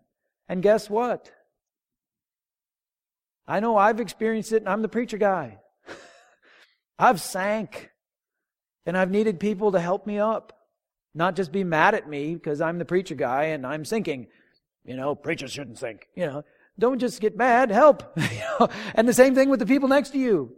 And 0.47 0.61
guess 0.61 0.89
what? 0.89 1.31
I 3.47 3.59
know 3.59 3.77
I've 3.77 3.99
experienced 3.99 4.51
it 4.51 4.57
and 4.57 4.69
I'm 4.69 4.81
the 4.81 4.87
preacher 4.87 5.17
guy. 5.17 5.59
I've 6.99 7.21
sank 7.21 7.91
and 8.85 8.97
I've 8.97 9.11
needed 9.11 9.39
people 9.39 9.71
to 9.71 9.79
help 9.79 10.05
me 10.05 10.19
up. 10.19 10.53
Not 11.13 11.35
just 11.35 11.51
be 11.51 11.63
mad 11.63 11.95
at 11.95 12.09
me 12.09 12.35
because 12.35 12.59
I'm 12.59 12.77
the 12.77 12.85
preacher 12.85 13.15
guy 13.15 13.45
and 13.45 13.65
I'm 13.65 13.85
sinking. 13.85 14.27
You 14.83 14.95
know, 14.95 15.15
preachers 15.15 15.51
shouldn't 15.51 15.79
sink. 15.79 16.07
You 16.15 16.25
know, 16.25 16.43
don't 16.77 16.99
just 16.99 17.21
get 17.21 17.37
mad, 17.37 17.71
help. 17.71 18.17
and 18.95 19.07
the 19.07 19.13
same 19.13 19.35
thing 19.35 19.49
with 19.49 19.59
the 19.59 19.65
people 19.65 19.87
next 19.87 20.09
to 20.11 20.17
you. 20.17 20.55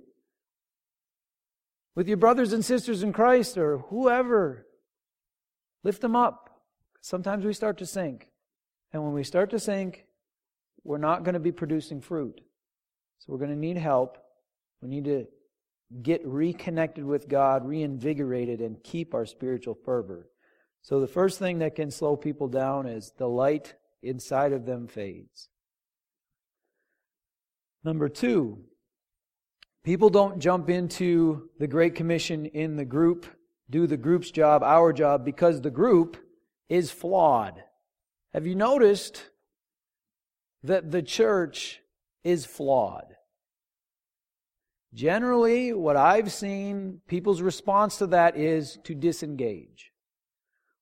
With 1.95 2.07
your 2.07 2.17
brothers 2.17 2.53
and 2.53 2.63
sisters 2.63 3.03
in 3.03 3.13
Christ 3.13 3.57
or 3.57 3.79
whoever. 3.89 4.65
Lift 5.83 6.01
them 6.01 6.15
up. 6.15 6.61
Sometimes 7.01 7.45
we 7.45 7.53
start 7.53 7.77
to 7.77 7.85
sink. 7.85 8.29
And 8.91 9.03
when 9.03 9.13
we 9.13 9.23
start 9.23 9.51
to 9.51 9.59
sink, 9.59 10.05
we're 10.83 10.97
not 10.97 11.23
going 11.23 11.33
to 11.33 11.39
be 11.39 11.51
producing 11.51 12.01
fruit. 12.01 12.41
So 13.19 13.31
we're 13.31 13.39
going 13.39 13.51
to 13.51 13.57
need 13.57 13.77
help. 13.77 14.17
We 14.81 14.89
need 14.89 15.05
to 15.05 15.27
get 16.01 16.25
reconnected 16.25 17.05
with 17.05 17.27
God, 17.27 17.65
reinvigorated, 17.65 18.61
and 18.61 18.83
keep 18.83 19.13
our 19.13 19.25
spiritual 19.25 19.77
fervor. 19.85 20.29
So 20.81 20.99
the 20.99 21.07
first 21.07 21.39
thing 21.39 21.59
that 21.59 21.75
can 21.75 21.91
slow 21.91 22.15
people 22.15 22.47
down 22.47 22.87
is 22.87 23.11
the 23.17 23.27
light 23.27 23.75
inside 24.01 24.53
of 24.53 24.65
them 24.65 24.87
fades. 24.87 25.49
Number 27.83 28.09
two, 28.09 28.59
people 29.83 30.09
don't 30.09 30.39
jump 30.39 30.69
into 30.69 31.49
the 31.59 31.67
Great 31.67 31.95
Commission 31.95 32.45
in 32.45 32.75
the 32.75 32.85
group, 32.85 33.25
do 33.69 33.87
the 33.87 33.97
group's 33.97 34.31
job, 34.31 34.63
our 34.63 34.91
job, 34.93 35.23
because 35.23 35.61
the 35.61 35.69
group 35.69 36.17
is 36.69 36.91
flawed. 36.91 37.63
Have 38.33 38.45
you 38.45 38.55
noticed 38.55 39.29
that 40.63 40.91
the 40.91 41.01
church 41.01 41.79
is 42.23 42.45
flawed? 42.45 43.15
Generally, 44.93 45.73
what 45.73 45.95
I've 45.95 46.31
seen, 46.31 47.01
people's 47.07 47.41
response 47.41 47.97
to 47.97 48.07
that 48.07 48.35
is 48.35 48.79
to 48.83 48.95
disengage. 48.95 49.91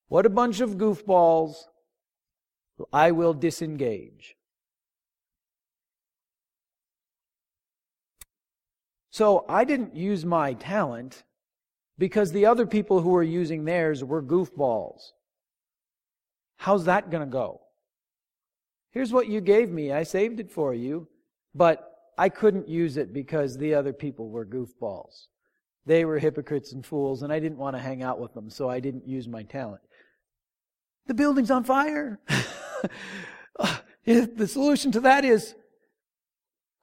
What 0.08 0.26
a 0.26 0.30
bunch 0.30 0.62
of 0.62 0.78
goofballs. 0.78 1.56
I 2.94 3.12
will 3.12 3.34
disengage. 3.34 4.35
So 9.16 9.46
I 9.48 9.64
didn't 9.64 9.96
use 9.96 10.26
my 10.26 10.56
talent 10.56 11.24
because 11.98 12.34
the 12.34 12.48
other 12.48 12.68
people 12.68 13.00
who 13.00 13.12
were 13.12 13.24
using 13.24 13.64
theirs 13.64 14.04
were 14.04 14.22
goofballs. 14.22 15.14
How's 16.58 16.84
that 16.84 17.10
going 17.10 17.24
to 17.24 17.32
go? 17.32 17.62
Here's 18.92 19.14
what 19.14 19.30
you 19.30 19.40
gave 19.40 19.72
me. 19.72 19.94
I 19.94 20.04
saved 20.04 20.42
it 20.42 20.52
for 20.52 20.74
you, 20.74 21.08
but 21.54 21.94
I 22.18 22.28
couldn't 22.28 22.68
use 22.68 22.98
it 22.98 23.14
because 23.14 23.58
the 23.58 23.74
other 23.74 23.94
people 23.94 24.28
were 24.28 24.46
goofballs. 24.46 25.28
They 25.86 26.04
were 26.04 26.20
hypocrites 26.20 26.74
and 26.74 26.86
fools, 26.86 27.24
and 27.24 27.32
I 27.32 27.40
didn't 27.40 27.58
want 27.58 27.78
to 27.78 27.82
hang 27.82 28.04
out 28.04 28.20
with 28.20 28.34
them, 28.34 28.50
so 28.50 28.70
I 28.70 28.82
didn't 28.82 29.08
use 29.08 29.30
my 29.30 29.44
talent. 29.44 29.82
The 31.08 31.14
building's 31.14 31.52
on 31.52 31.64
fire. 31.64 32.20
the 34.04 34.46
solution 34.46 34.92
to 34.92 35.00
that 35.00 35.24
is 35.24 35.56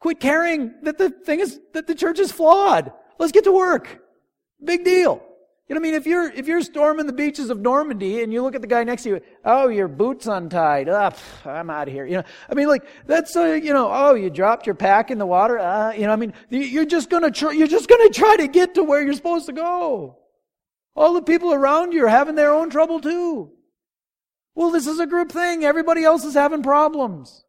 quit 0.02 0.18
caring 0.18 0.74
that 0.82 0.98
the 0.98 1.10
thing 1.10 1.38
is 1.38 1.60
that 1.74 1.86
the 1.86 1.94
church 1.94 2.18
is 2.18 2.32
flawed. 2.32 2.92
Let's 3.20 3.30
get 3.30 3.44
to 3.44 3.52
work. 3.52 4.02
Big 4.62 4.84
deal. 4.84 5.22
You 5.68 5.76
know 5.76 5.80
what 5.80 5.86
I 5.86 5.90
mean? 5.92 5.94
If 5.94 6.06
you're, 6.08 6.28
if 6.32 6.48
you're 6.48 6.60
storming 6.60 7.06
the 7.06 7.12
beaches 7.12 7.50
of 7.50 7.60
Normandy 7.60 8.20
and 8.20 8.32
you 8.32 8.42
look 8.42 8.56
at 8.56 8.62
the 8.62 8.66
guy 8.66 8.82
next 8.82 9.04
to 9.04 9.10
you, 9.10 9.20
oh, 9.44 9.68
your 9.68 9.86
boot's 9.86 10.26
untied. 10.26 10.88
Ah, 10.88 11.12
I'm 11.44 11.70
out 11.70 11.86
of 11.86 11.94
here. 11.94 12.04
You 12.04 12.16
know, 12.16 12.24
I 12.50 12.54
mean, 12.54 12.66
like, 12.66 12.82
that's, 13.06 13.36
uh, 13.36 13.52
you 13.52 13.72
know, 13.72 13.88
oh, 13.92 14.14
you 14.14 14.28
dropped 14.28 14.66
your 14.66 14.74
pack 14.74 15.12
in 15.12 15.18
the 15.18 15.24
water. 15.24 15.56
Uh, 15.56 15.92
you 15.92 16.02
know, 16.02 16.12
I 16.12 16.16
mean, 16.16 16.32
you're 16.50 16.84
just 16.84 17.08
gonna 17.08 17.30
try, 17.30 17.52
you're 17.52 17.68
just 17.68 17.88
gonna 17.88 18.10
try 18.10 18.36
to 18.38 18.48
get 18.48 18.74
to 18.74 18.82
where 18.82 19.04
you're 19.04 19.14
supposed 19.14 19.46
to 19.46 19.52
go. 19.52 20.18
All 20.96 21.14
the 21.14 21.22
people 21.22 21.54
around 21.54 21.92
you 21.92 22.04
are 22.06 22.08
having 22.08 22.34
their 22.34 22.52
own 22.52 22.70
trouble 22.70 22.98
too. 22.98 23.52
Well, 24.56 24.72
this 24.72 24.88
is 24.88 24.98
a 24.98 25.06
group 25.06 25.30
thing. 25.30 25.64
Everybody 25.64 26.02
else 26.02 26.24
is 26.24 26.34
having 26.34 26.64
problems. 26.64 27.44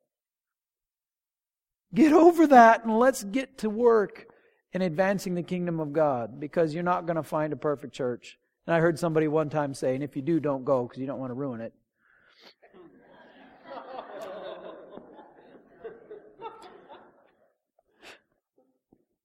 Get 1.94 2.14
over 2.14 2.48
that 2.48 2.86
and 2.86 2.98
let's 2.98 3.24
get 3.24 3.60
to 3.60 3.70
work 3.70 4.28
in 4.74 4.82
advancing 4.82 5.36
the 5.36 5.44
kingdom 5.44 5.80
of 5.80 5.94
God 5.94 6.40
because 6.40 6.74
you're 6.74 6.84
not 6.84 7.06
going 7.06 7.18
to 7.18 7.24
find 7.24 7.54
a 7.54 7.58
perfect 7.58 7.94
church. 7.94 8.40
And 8.66 8.76
I 8.76 8.80
heard 8.80 8.98
somebody 8.98 9.28
one 9.28 9.50
time 9.50 9.74
say, 9.74 9.94
and 9.94 10.04
if 10.04 10.16
you 10.16 10.22
do, 10.22 10.40
don't 10.40 10.66
go 10.66 10.84
because 10.84 11.00
you 11.00 11.06
don't 11.06 11.20
want 11.20 11.30
to 11.30 11.36
ruin 11.36 11.62
it. 11.62 11.74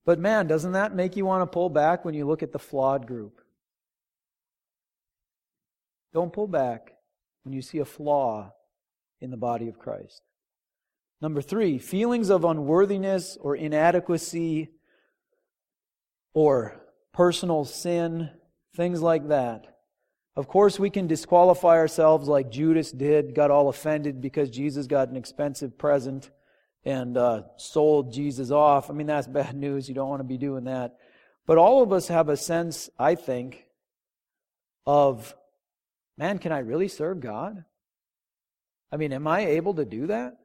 But 0.04 0.18
man, 0.18 0.46
doesn't 0.46 0.72
that 0.72 0.94
make 0.94 1.16
you 1.16 1.26
want 1.26 1.42
to 1.42 1.46
pull 1.46 1.68
back 1.68 2.02
when 2.02 2.14
you 2.14 2.26
look 2.26 2.42
at 2.42 2.50
the 2.50 2.58
flawed 2.58 3.06
group? 3.06 3.42
Don't 6.14 6.32
pull 6.32 6.46
back 6.46 6.94
when 7.42 7.52
you 7.52 7.60
see 7.60 7.78
a 7.78 7.84
flaw 7.84 8.52
in 9.20 9.30
the 9.30 9.36
body 9.36 9.68
of 9.68 9.78
Christ. 9.78 10.22
Number 11.20 11.42
three, 11.42 11.78
feelings 11.78 12.30
of 12.30 12.44
unworthiness 12.44 13.36
or 13.40 13.56
inadequacy 13.56 14.68
or 16.32 16.80
personal 17.12 17.64
sin, 17.64 18.30
things 18.76 19.02
like 19.02 19.28
that. 19.28 19.78
Of 20.36 20.46
course, 20.46 20.78
we 20.78 20.90
can 20.90 21.08
disqualify 21.08 21.76
ourselves 21.78 22.28
like 22.28 22.50
Judas 22.50 22.92
did, 22.92 23.34
got 23.34 23.50
all 23.50 23.68
offended 23.68 24.20
because 24.20 24.50
Jesus 24.50 24.86
got 24.86 25.08
an 25.08 25.16
expensive 25.16 25.76
present 25.76 26.30
and 26.84 27.18
uh, 27.18 27.42
sold 27.56 28.12
Jesus 28.12 28.52
off. 28.52 28.88
I 28.88 28.92
mean, 28.92 29.08
that's 29.08 29.26
bad 29.26 29.56
news. 29.56 29.88
You 29.88 29.96
don't 29.96 30.08
want 30.08 30.20
to 30.20 30.24
be 30.24 30.38
doing 30.38 30.64
that. 30.64 30.96
But 31.44 31.58
all 31.58 31.82
of 31.82 31.92
us 31.92 32.06
have 32.06 32.28
a 32.28 32.36
sense, 32.36 32.88
I 32.96 33.16
think, 33.16 33.64
of, 34.86 35.34
man, 36.16 36.38
can 36.38 36.52
I 36.52 36.60
really 36.60 36.88
serve 36.88 37.18
God? 37.18 37.64
I 38.92 38.96
mean, 38.96 39.12
am 39.12 39.26
I 39.26 39.40
able 39.40 39.74
to 39.74 39.84
do 39.84 40.06
that? 40.06 40.36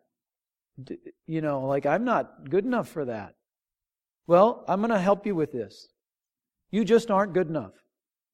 You 1.27 1.41
know, 1.41 1.61
like 1.61 1.85
I'm 1.85 2.03
not 2.03 2.49
good 2.49 2.65
enough 2.65 2.89
for 2.89 3.05
that. 3.05 3.35
Well, 4.27 4.63
I'm 4.67 4.79
going 4.79 4.91
to 4.91 4.99
help 4.99 5.25
you 5.25 5.35
with 5.35 5.51
this. 5.51 5.87
You 6.71 6.85
just 6.85 7.11
aren't 7.11 7.33
good 7.33 7.47
enough. 7.47 7.73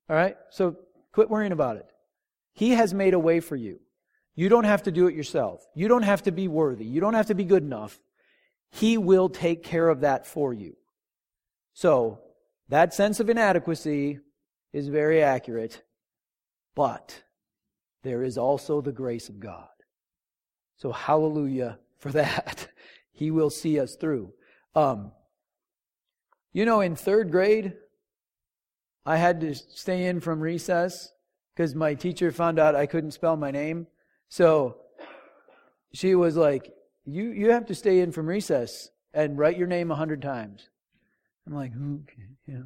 All 0.09 0.15
right? 0.15 0.37
So 0.51 0.77
quit 1.11 1.29
worrying 1.29 1.51
about 1.51 1.77
it. 1.77 1.87
He 2.53 2.71
has 2.71 2.93
made 2.93 3.13
a 3.13 3.19
way 3.19 3.39
for 3.39 3.55
you. 3.55 3.79
You 4.35 4.49
don't 4.49 4.63
have 4.63 4.83
to 4.83 4.91
do 4.91 5.07
it 5.07 5.15
yourself. 5.15 5.65
You 5.75 5.87
don't 5.87 6.03
have 6.03 6.23
to 6.23 6.31
be 6.31 6.47
worthy. 6.47 6.85
You 6.85 7.01
don't 7.01 7.15
have 7.15 7.27
to 7.27 7.35
be 7.35 7.43
good 7.43 7.63
enough. 7.63 7.99
He 8.71 8.97
will 8.97 9.29
take 9.29 9.63
care 9.63 9.89
of 9.89 10.01
that 10.01 10.25
for 10.25 10.53
you. 10.53 10.77
So, 11.73 12.19
that 12.69 12.93
sense 12.93 13.19
of 13.19 13.29
inadequacy 13.29 14.19
is 14.73 14.87
very 14.87 15.23
accurate, 15.23 15.81
but 16.75 17.23
there 18.03 18.23
is 18.23 18.37
also 18.37 18.79
the 18.79 18.91
grace 18.91 19.27
of 19.27 19.39
God. 19.39 19.67
So, 20.77 20.91
hallelujah 20.91 21.79
for 21.99 22.11
that. 22.13 22.67
He 23.11 23.31
will 23.31 23.49
see 23.49 23.79
us 23.79 23.95
through. 23.95 24.33
Um, 24.75 25.11
you 26.53 26.65
know, 26.65 26.81
in 26.81 26.95
third 26.95 27.31
grade, 27.31 27.73
I 29.05 29.17
had 29.17 29.41
to 29.41 29.53
stay 29.55 30.05
in 30.05 30.19
from 30.19 30.39
recess 30.39 31.11
because 31.53 31.75
my 31.75 31.93
teacher 31.93 32.31
found 32.31 32.59
out 32.59 32.75
I 32.75 32.85
couldn't 32.85 33.11
spell 33.11 33.35
my 33.35 33.51
name. 33.51 33.87
So 34.29 34.77
she 35.93 36.15
was 36.15 36.37
like, 36.37 36.71
"You 37.05 37.31
you 37.31 37.51
have 37.51 37.65
to 37.67 37.75
stay 37.75 37.99
in 37.99 38.11
from 38.11 38.27
recess 38.27 38.89
and 39.13 39.37
write 39.37 39.57
your 39.57 39.67
name 39.67 39.91
a 39.91 39.95
hundred 39.95 40.21
times." 40.21 40.69
I'm 41.45 41.53
like, 41.53 41.71
"Okay, 41.75 42.27
yeah." 42.47 42.63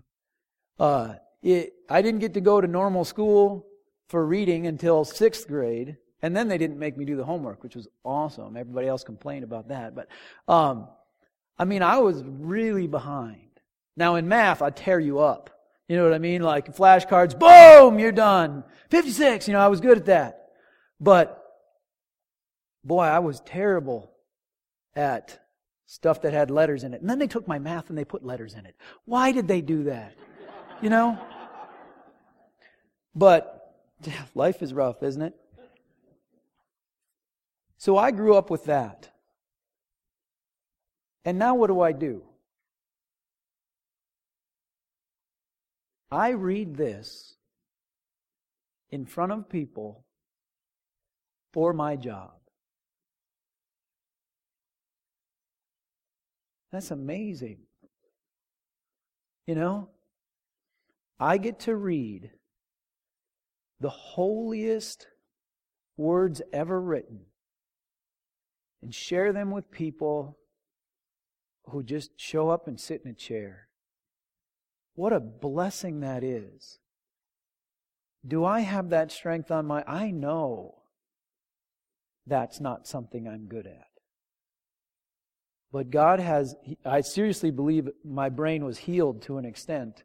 Uh, 0.79 1.15
it, 1.41 1.73
I 1.89 2.01
didn't 2.01 2.19
get 2.21 2.33
to 2.35 2.41
go 2.41 2.61
to 2.61 2.67
normal 2.67 3.05
school 3.05 3.65
for 4.07 4.25
reading 4.25 4.67
until 4.67 5.05
sixth 5.05 5.47
grade, 5.47 5.97
and 6.23 6.35
then 6.35 6.47
they 6.47 6.57
didn't 6.57 6.79
make 6.79 6.97
me 6.97 7.05
do 7.05 7.15
the 7.15 7.25
homework, 7.25 7.61
which 7.61 7.75
was 7.75 7.87
awesome. 8.03 8.57
Everybody 8.57 8.87
else 8.87 9.03
complained 9.03 9.43
about 9.43 9.67
that, 9.67 9.93
but 9.93 10.07
um, 10.47 10.87
I 11.59 11.65
mean, 11.65 11.83
I 11.83 11.99
was 11.99 12.23
really 12.25 12.87
behind. 12.87 13.41
Now 13.95 14.15
in 14.15 14.27
math, 14.27 14.63
I 14.63 14.71
tear 14.71 14.99
you 14.99 15.19
up. 15.19 15.51
You 15.87 15.97
know 15.97 16.05
what 16.05 16.13
I 16.13 16.19
mean? 16.19 16.41
Like 16.41 16.75
flashcards, 16.75 17.37
boom, 17.37 17.99
you're 17.99 18.11
done. 18.11 18.63
56, 18.89 19.47
you 19.47 19.53
know, 19.53 19.59
I 19.59 19.67
was 19.67 19.81
good 19.81 19.97
at 19.97 20.05
that. 20.05 20.47
But 20.99 21.43
boy, 22.83 23.03
I 23.03 23.19
was 23.19 23.41
terrible 23.41 24.11
at 24.95 25.39
stuff 25.85 26.21
that 26.21 26.33
had 26.33 26.49
letters 26.49 26.83
in 26.83 26.93
it. 26.93 27.01
And 27.01 27.09
then 27.09 27.19
they 27.19 27.27
took 27.27 27.47
my 27.47 27.59
math 27.59 27.89
and 27.89 27.97
they 27.97 28.05
put 28.05 28.25
letters 28.25 28.53
in 28.53 28.65
it. 28.65 28.75
Why 29.05 29.31
did 29.31 29.47
they 29.47 29.61
do 29.61 29.83
that? 29.83 30.15
You 30.81 30.89
know? 30.89 31.19
But 33.13 33.75
life 34.33 34.63
is 34.63 34.73
rough, 34.73 35.03
isn't 35.03 35.21
it? 35.21 35.35
So 37.83 37.97
I 37.97 38.11
grew 38.11 38.37
up 38.37 38.49
with 38.49 38.63
that. 38.67 39.09
And 41.25 41.37
now 41.37 41.55
what 41.55 41.67
do 41.67 41.81
I 41.81 41.91
do? 41.91 42.23
I 46.09 46.29
read 46.29 46.77
this 46.77 47.35
in 48.89 49.05
front 49.05 49.33
of 49.33 49.49
people 49.49 50.05
for 51.51 51.73
my 51.73 51.97
job. 51.97 52.31
That's 56.71 56.91
amazing. 56.91 57.57
You 59.45 59.55
know, 59.55 59.89
I 61.19 61.37
get 61.37 61.59
to 61.67 61.75
read 61.75 62.31
the 63.81 63.89
holiest 63.89 65.05
words 65.97 66.41
ever 66.53 66.79
written 66.79 67.25
and 68.83 68.93
share 68.93 69.31
them 69.31 69.51
with 69.51 69.71
people 69.71 70.37
who 71.69 71.81
just 71.81 72.11
show 72.17 72.49
up 72.49 72.67
and 72.67 72.79
sit 72.79 73.01
in 73.03 73.11
a 73.11 73.13
chair. 73.13 73.67
What 74.95 75.13
a 75.13 75.19
blessing 75.19 76.01
that 76.01 76.23
is. 76.23 76.79
Do 78.25 78.45
I 78.45 78.61
have 78.61 78.89
that 78.89 79.11
strength 79.11 79.51
on 79.51 79.65
my 79.65 79.83
I 79.87 80.11
know 80.11 80.75
that's 82.27 82.59
not 82.59 82.87
something 82.87 83.27
I'm 83.27 83.47
good 83.47 83.67
at. 83.67 83.87
But 85.71 85.89
God 85.89 86.19
has 86.19 86.55
I 86.85 87.01
seriously 87.01 87.51
believe 87.51 87.89
my 88.03 88.29
brain 88.29 88.63
was 88.63 88.77
healed 88.77 89.23
to 89.23 89.37
an 89.37 89.45
extent. 89.45 90.03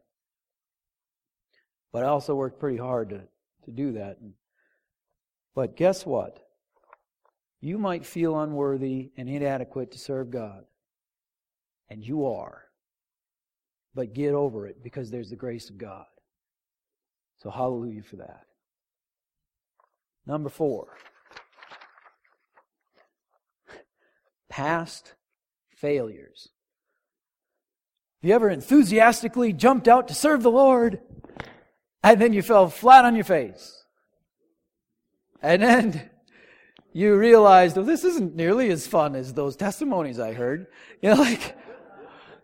But 1.92 2.04
I 2.04 2.08
also 2.08 2.34
worked 2.34 2.60
pretty 2.60 2.78
hard 2.78 3.10
to, 3.10 3.22
to 3.64 3.70
do 3.70 3.92
that. 3.92 4.18
But 5.54 5.76
guess 5.76 6.06
what? 6.06 6.47
You 7.60 7.78
might 7.78 8.06
feel 8.06 8.38
unworthy 8.38 9.10
and 9.16 9.28
inadequate 9.28 9.92
to 9.92 9.98
serve 9.98 10.30
God. 10.30 10.64
And 11.90 12.04
you 12.04 12.26
are. 12.26 12.64
But 13.94 14.14
get 14.14 14.34
over 14.34 14.66
it 14.66 14.82
because 14.82 15.10
there's 15.10 15.30
the 15.30 15.36
grace 15.36 15.70
of 15.70 15.78
God. 15.78 16.04
So 17.38 17.50
hallelujah 17.50 18.02
for 18.02 18.16
that. 18.16 18.42
Number 20.26 20.48
four. 20.48 20.88
Past 24.48 25.14
failures. 25.76 26.48
Have 28.22 28.28
you 28.28 28.34
ever 28.34 28.50
enthusiastically 28.50 29.52
jumped 29.52 29.88
out 29.88 30.08
to 30.08 30.14
serve 30.14 30.42
the 30.42 30.50
Lord 30.50 31.00
and 32.02 32.20
then 32.20 32.32
you 32.32 32.42
fell 32.42 32.68
flat 32.68 33.04
on 33.04 33.14
your 33.14 33.24
face? 33.24 33.84
And 35.40 35.62
then 35.62 36.10
you 36.92 37.16
realized, 37.16 37.76
oh, 37.78 37.82
this 37.82 38.04
isn't 38.04 38.34
nearly 38.34 38.70
as 38.70 38.86
fun 38.86 39.14
as 39.14 39.34
those 39.34 39.56
testimonies 39.56 40.18
I 40.18 40.32
heard. 40.32 40.66
You 41.02 41.10
know, 41.10 41.16
like, 41.22 41.56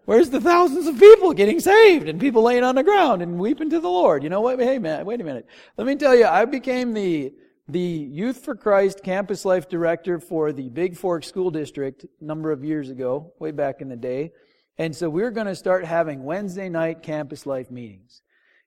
Where's 0.06 0.28
the 0.28 0.40
thousands 0.40 0.86
of 0.86 0.98
people 0.98 1.32
getting 1.32 1.60
saved 1.60 2.08
and 2.08 2.20
people 2.20 2.42
laying 2.42 2.62
on 2.62 2.74
the 2.74 2.82
ground 2.82 3.22
and 3.22 3.38
weeping 3.38 3.70
to 3.70 3.80
the 3.80 3.88
Lord? 3.88 4.22
You 4.22 4.28
know 4.28 4.42
what? 4.42 4.60
Hey 4.60 4.78
man, 4.78 5.06
wait 5.06 5.20
a 5.20 5.24
minute. 5.24 5.46
Let 5.78 5.86
me 5.86 5.96
tell 5.96 6.14
you, 6.14 6.26
I 6.26 6.44
became 6.44 6.92
the, 6.92 7.32
the 7.68 7.80
Youth 7.80 8.44
for 8.44 8.54
Christ 8.54 9.02
campus 9.02 9.46
life 9.46 9.66
director 9.66 10.20
for 10.20 10.52
the 10.52 10.68
Bigfork 10.68 11.24
School 11.24 11.50
District 11.50 12.04
a 12.04 12.24
number 12.24 12.52
of 12.52 12.62
years 12.62 12.90
ago, 12.90 13.32
way 13.38 13.50
back 13.50 13.80
in 13.80 13.88
the 13.88 13.96
day. 13.96 14.32
And 14.76 14.94
so 14.94 15.08
we're 15.08 15.30
going 15.30 15.46
to 15.46 15.56
start 15.56 15.86
having 15.86 16.24
Wednesday 16.24 16.68
night 16.68 17.02
campus 17.02 17.46
life 17.46 17.70
meetings. 17.70 18.20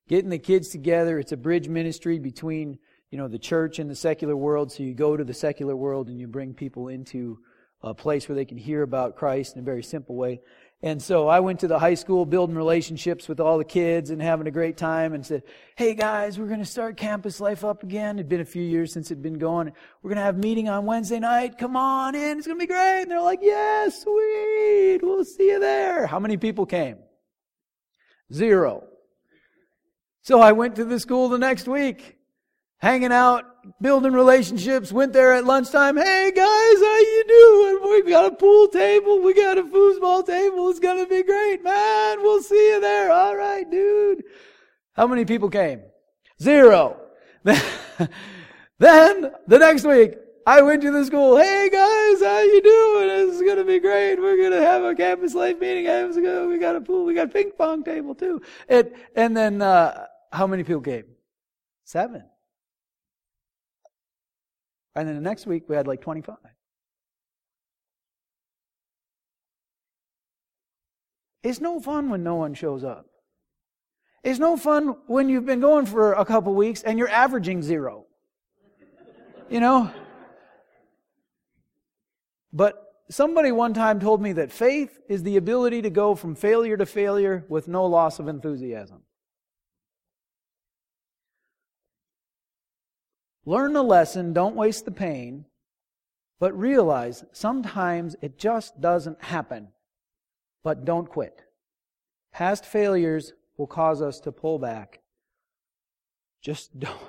Getting 0.09 0.31
the 0.31 0.39
kids 0.39 0.69
together. 0.69 1.19
It's 1.19 1.33
a 1.33 1.37
bridge 1.37 1.67
ministry 1.67 2.17
between, 2.17 2.79
you 3.11 3.17
know, 3.17 3.27
the 3.27 3.39
church 3.39 3.79
and 3.79 3.89
the 3.89 3.95
secular 3.95 4.35
world. 4.35 4.71
So 4.71 4.83
you 4.83 4.93
go 4.93 5.15
to 5.15 5.23
the 5.23 5.33
secular 5.33 5.75
world 5.75 6.09
and 6.09 6.19
you 6.19 6.27
bring 6.27 6.53
people 6.53 6.87
into 6.87 7.39
a 7.81 7.93
place 7.93 8.27
where 8.27 8.35
they 8.35 8.45
can 8.45 8.57
hear 8.57 8.81
about 8.81 9.15
Christ 9.15 9.55
in 9.55 9.61
a 9.61 9.65
very 9.65 9.83
simple 9.83 10.15
way. 10.15 10.41
And 10.83 11.01
so 11.01 11.27
I 11.27 11.39
went 11.39 11.61
to 11.61 11.67
the 11.67 11.79
high 11.79 11.95
school 11.95 12.23
building 12.25 12.55
relationships 12.55 13.27
with 13.27 13.39
all 13.39 13.57
the 13.57 13.65
kids 13.65 14.11
and 14.11 14.21
having 14.21 14.45
a 14.45 14.51
great 14.51 14.77
time 14.77 15.13
and 15.13 15.25
said, 15.25 15.41
Hey 15.75 15.95
guys, 15.95 16.37
we're 16.37 16.47
going 16.47 16.59
to 16.59 16.65
start 16.65 16.97
campus 16.97 17.39
life 17.39 17.65
up 17.65 17.81
again. 17.81 18.19
It'd 18.19 18.29
been 18.29 18.41
a 18.41 18.45
few 18.45 18.61
years 18.61 18.93
since 18.93 19.09
it'd 19.09 19.23
been 19.23 19.39
going. 19.39 19.71
We're 20.03 20.09
going 20.09 20.17
to 20.17 20.23
have 20.23 20.35
a 20.35 20.39
meeting 20.39 20.69
on 20.69 20.85
Wednesday 20.85 21.19
night. 21.19 21.57
Come 21.57 21.75
on 21.75 22.13
in. 22.13 22.37
It's 22.37 22.45
going 22.45 22.59
to 22.59 22.63
be 22.63 22.67
great. 22.67 23.03
And 23.03 23.11
they're 23.11 23.21
like, 23.21 23.39
Yeah, 23.41 23.89
sweet. 23.89 24.99
We'll 25.01 25.25
see 25.25 25.49
you 25.49 25.59
there. 25.59 26.05
How 26.05 26.19
many 26.19 26.37
people 26.37 26.67
came? 26.67 26.97
Zero. 28.31 28.83
So 30.21 30.41
I 30.41 30.51
went 30.51 30.75
to 30.75 30.85
the 30.85 30.99
school 30.99 31.29
the 31.29 31.39
next 31.39 31.67
week, 31.67 32.16
hanging 32.79 33.11
out 33.11 33.45
building 33.81 34.13
relationships, 34.13 34.91
went 34.91 35.13
there 35.13 35.33
at 35.33 35.45
lunchtime. 35.45 35.97
Hey 35.97 36.31
guys, 36.31 36.45
how 36.45 36.97
you 36.97 37.23
doing? 37.27 37.91
We've 37.91 38.07
got 38.07 38.31
a 38.31 38.35
pool 38.35 38.67
table. 38.67 39.21
We 39.21 39.33
got 39.33 39.57
a 39.57 39.63
foosball 39.63 40.25
table. 40.25 40.69
It's 40.69 40.79
going 40.79 41.03
to 41.03 41.09
be 41.09 41.23
great, 41.23 41.63
man. 41.63 42.21
We'll 42.21 42.41
see 42.41 42.73
you 42.73 42.79
there. 42.79 43.11
All 43.11 43.35
right, 43.35 43.69
dude. 43.69 44.23
How 44.93 45.07
many 45.07 45.25
people 45.25 45.49
came? 45.49 45.81
Zero. 46.41 46.99
then 47.43 47.67
the 48.79 49.59
next 49.59 49.85
week, 49.85 50.15
I 50.45 50.61
went 50.61 50.81
to 50.83 50.91
the 50.91 51.03
school. 51.05 51.37
Hey 51.37 51.69
guys, 51.69 52.21
how 52.21 52.39
you 52.39 52.61
doing? 52.61 53.07
This 53.07 53.35
is 53.35 53.41
gonna 53.41 53.65
be 53.65 53.79
great. 53.79 54.15
We're 54.15 54.41
gonna 54.41 54.61
have 54.61 54.83
a 54.83 54.95
campus 54.95 55.33
life 55.35 55.59
meeting. 55.59 55.85
We 55.85 56.57
got 56.57 56.75
a 56.75 56.81
pool. 56.81 57.05
We 57.05 57.13
got 57.13 57.27
a 57.27 57.29
ping 57.29 57.51
pong 57.57 57.83
table 57.83 58.15
too. 58.15 58.41
And 58.69 58.91
and 59.15 59.35
then 59.35 59.61
uh, 59.61 60.05
how 60.31 60.47
many 60.47 60.63
people 60.63 60.81
came? 60.81 61.03
Seven. 61.83 62.23
And 64.97 65.07
then 65.07 65.13
the 65.13 65.21
next 65.21 65.45
week 65.45 65.69
we 65.69 65.75
had 65.75 65.85
like 65.85 66.01
25. 66.01 66.35
It's 71.43 71.61
no 71.61 71.79
fun 71.79 72.09
when 72.09 72.23
no 72.23 72.35
one 72.35 72.55
shows 72.55 72.83
up. 72.83 73.05
It's 74.23 74.39
no 74.39 74.57
fun 74.57 74.95
when 75.05 75.29
you've 75.29 75.45
been 75.45 75.59
going 75.59 75.85
for 75.85 76.13
a 76.13 76.25
couple 76.25 76.55
weeks 76.55 76.81
and 76.81 76.97
you're 76.97 77.09
averaging 77.09 77.61
zero. 77.61 78.07
You 79.51 79.59
know? 79.59 79.91
But 82.51 82.83
somebody 83.11 83.51
one 83.51 83.75
time 83.75 83.99
told 83.99 84.19
me 84.19 84.33
that 84.33 84.51
faith 84.51 84.99
is 85.07 85.21
the 85.21 85.37
ability 85.37 85.83
to 85.83 85.91
go 85.91 86.15
from 86.15 86.33
failure 86.33 86.75
to 86.75 86.87
failure 86.87 87.45
with 87.49 87.67
no 87.67 87.85
loss 87.85 88.17
of 88.17 88.27
enthusiasm. 88.27 89.03
Learn 93.47 93.71
the 93.71 93.81
lesson, 93.81 94.33
don't 94.33 94.57
waste 94.57 94.83
the 94.83 94.91
pain, 94.91 95.45
but 96.37 96.59
realize 96.59 97.23
sometimes 97.31 98.13
it 98.21 98.37
just 98.37 98.81
doesn't 98.81 99.23
happen. 99.23 99.69
But 100.65 100.83
don't 100.83 101.07
quit. 101.07 101.45
Past 102.33 102.65
failures 102.65 103.31
will 103.55 103.65
cause 103.65 104.01
us 104.01 104.19
to 104.19 104.33
pull 104.33 104.59
back. 104.59 104.99
Just 106.41 106.77
don't. 106.79 106.99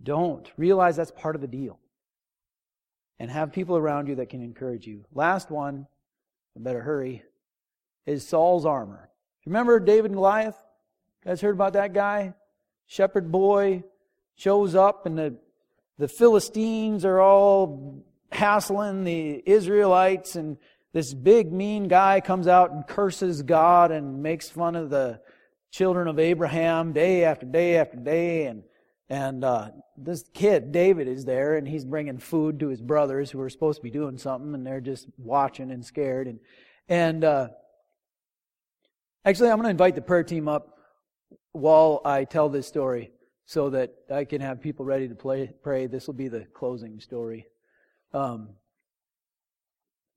Don't. 0.00 0.48
Realize 0.56 0.94
that's 0.94 1.10
part 1.10 1.34
of 1.34 1.40
the 1.40 1.48
deal. 1.48 1.80
And 3.18 3.28
have 3.28 3.52
people 3.52 3.76
around 3.76 4.06
you 4.06 4.14
that 4.16 4.28
can 4.28 4.42
encourage 4.42 4.86
you. 4.86 5.04
Last 5.12 5.50
one, 5.50 5.88
better 6.54 6.82
hurry, 6.82 7.24
is 8.06 8.24
Saul's 8.24 8.64
armor. 8.64 9.10
Remember 9.44 9.80
David 9.80 10.12
and 10.12 10.14
Goliath? 10.14 10.56
You 11.24 11.30
guys 11.30 11.40
heard 11.40 11.56
about 11.56 11.72
that 11.72 11.92
guy? 11.92 12.34
Shepherd 12.86 13.32
boy 13.32 13.82
shows 14.36 14.74
up 14.74 15.06
and 15.06 15.18
the, 15.18 15.36
the 15.98 16.08
Philistines 16.08 17.04
are 17.04 17.20
all 17.20 18.04
hassling 18.30 19.04
the 19.04 19.42
Israelites 19.46 20.36
and 20.36 20.56
this 20.92 21.14
big 21.14 21.52
mean 21.52 21.88
guy 21.88 22.20
comes 22.20 22.46
out 22.46 22.70
and 22.70 22.86
curses 22.86 23.42
God 23.42 23.90
and 23.90 24.22
makes 24.22 24.50
fun 24.50 24.76
of 24.76 24.90
the 24.90 25.20
children 25.70 26.06
of 26.06 26.18
Abraham 26.18 26.92
day 26.92 27.24
after 27.24 27.46
day 27.46 27.76
after 27.76 27.96
day. 27.96 28.46
And 28.46 28.62
and 29.08 29.44
uh, 29.44 29.70
this 29.96 30.24
kid 30.34 30.70
David 30.70 31.08
is 31.08 31.24
there 31.24 31.56
and 31.56 31.66
he's 31.66 31.84
bringing 31.84 32.18
food 32.18 32.60
to 32.60 32.68
his 32.68 32.80
brothers 32.80 33.30
who 33.30 33.40
are 33.40 33.48
supposed 33.48 33.78
to 33.78 33.82
be 33.82 33.90
doing 33.90 34.18
something 34.18 34.54
and 34.54 34.66
they're 34.66 34.80
just 34.80 35.06
watching 35.16 35.70
and 35.70 35.84
scared. 35.84 36.26
And 36.26 36.40
and 36.88 37.24
uh, 37.24 37.48
actually 39.24 39.50
I'm 39.50 39.56
going 39.56 39.64
to 39.64 39.70
invite 39.70 39.94
the 39.94 40.02
prayer 40.02 40.24
team 40.24 40.46
up 40.46 40.78
while 41.52 42.02
I 42.04 42.24
tell 42.24 42.50
this 42.50 42.66
story 42.66 43.12
so 43.52 43.68
that 43.68 43.92
I 44.10 44.24
can 44.24 44.40
have 44.40 44.62
people 44.62 44.86
ready 44.86 45.06
to 45.08 45.14
play, 45.14 45.52
pray. 45.62 45.86
This 45.86 46.06
will 46.06 46.14
be 46.14 46.28
the 46.28 46.46
closing 46.54 46.98
story. 47.00 47.48
Um, 48.14 48.48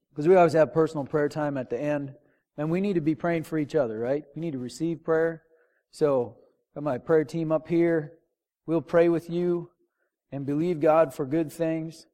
because 0.09 0.25
we 0.25 0.37
always 0.37 0.53
have 0.53 0.73
personal 0.73 1.03
prayer 1.03 1.27
time 1.27 1.57
at 1.57 1.69
the 1.69 1.77
end, 1.77 2.13
and 2.55 2.71
we 2.71 2.79
need 2.79 2.93
to 2.93 3.01
be 3.01 3.13
praying 3.13 3.43
for 3.43 3.57
each 3.57 3.75
other, 3.75 3.99
right? 3.99 4.23
We 4.35 4.39
need 4.39 4.53
to 4.53 4.57
receive 4.57 5.03
prayer. 5.03 5.43
So, 5.91 6.37
got 6.75 6.85
my 6.85 6.97
prayer 6.97 7.25
team 7.25 7.51
up 7.51 7.67
here. 7.67 8.13
We'll 8.67 8.79
pray 8.79 9.09
with 9.09 9.29
you 9.29 9.69
and 10.31 10.45
believe 10.45 10.79
God 10.79 11.13
for 11.13 11.25
good 11.25 11.51
things. 11.51 12.05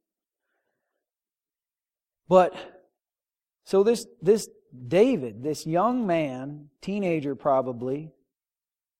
But 2.27 2.55
so 3.63 3.83
this 3.83 4.07
this 4.23 4.49
David, 4.87 5.43
this 5.43 5.67
young 5.67 6.07
man, 6.07 6.69
teenager 6.81 7.35
probably, 7.35 8.09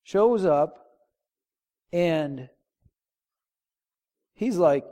shows 0.03 0.45
up 0.45 0.81
and 1.91 2.49
he's 4.33 4.57
like, 4.57 4.85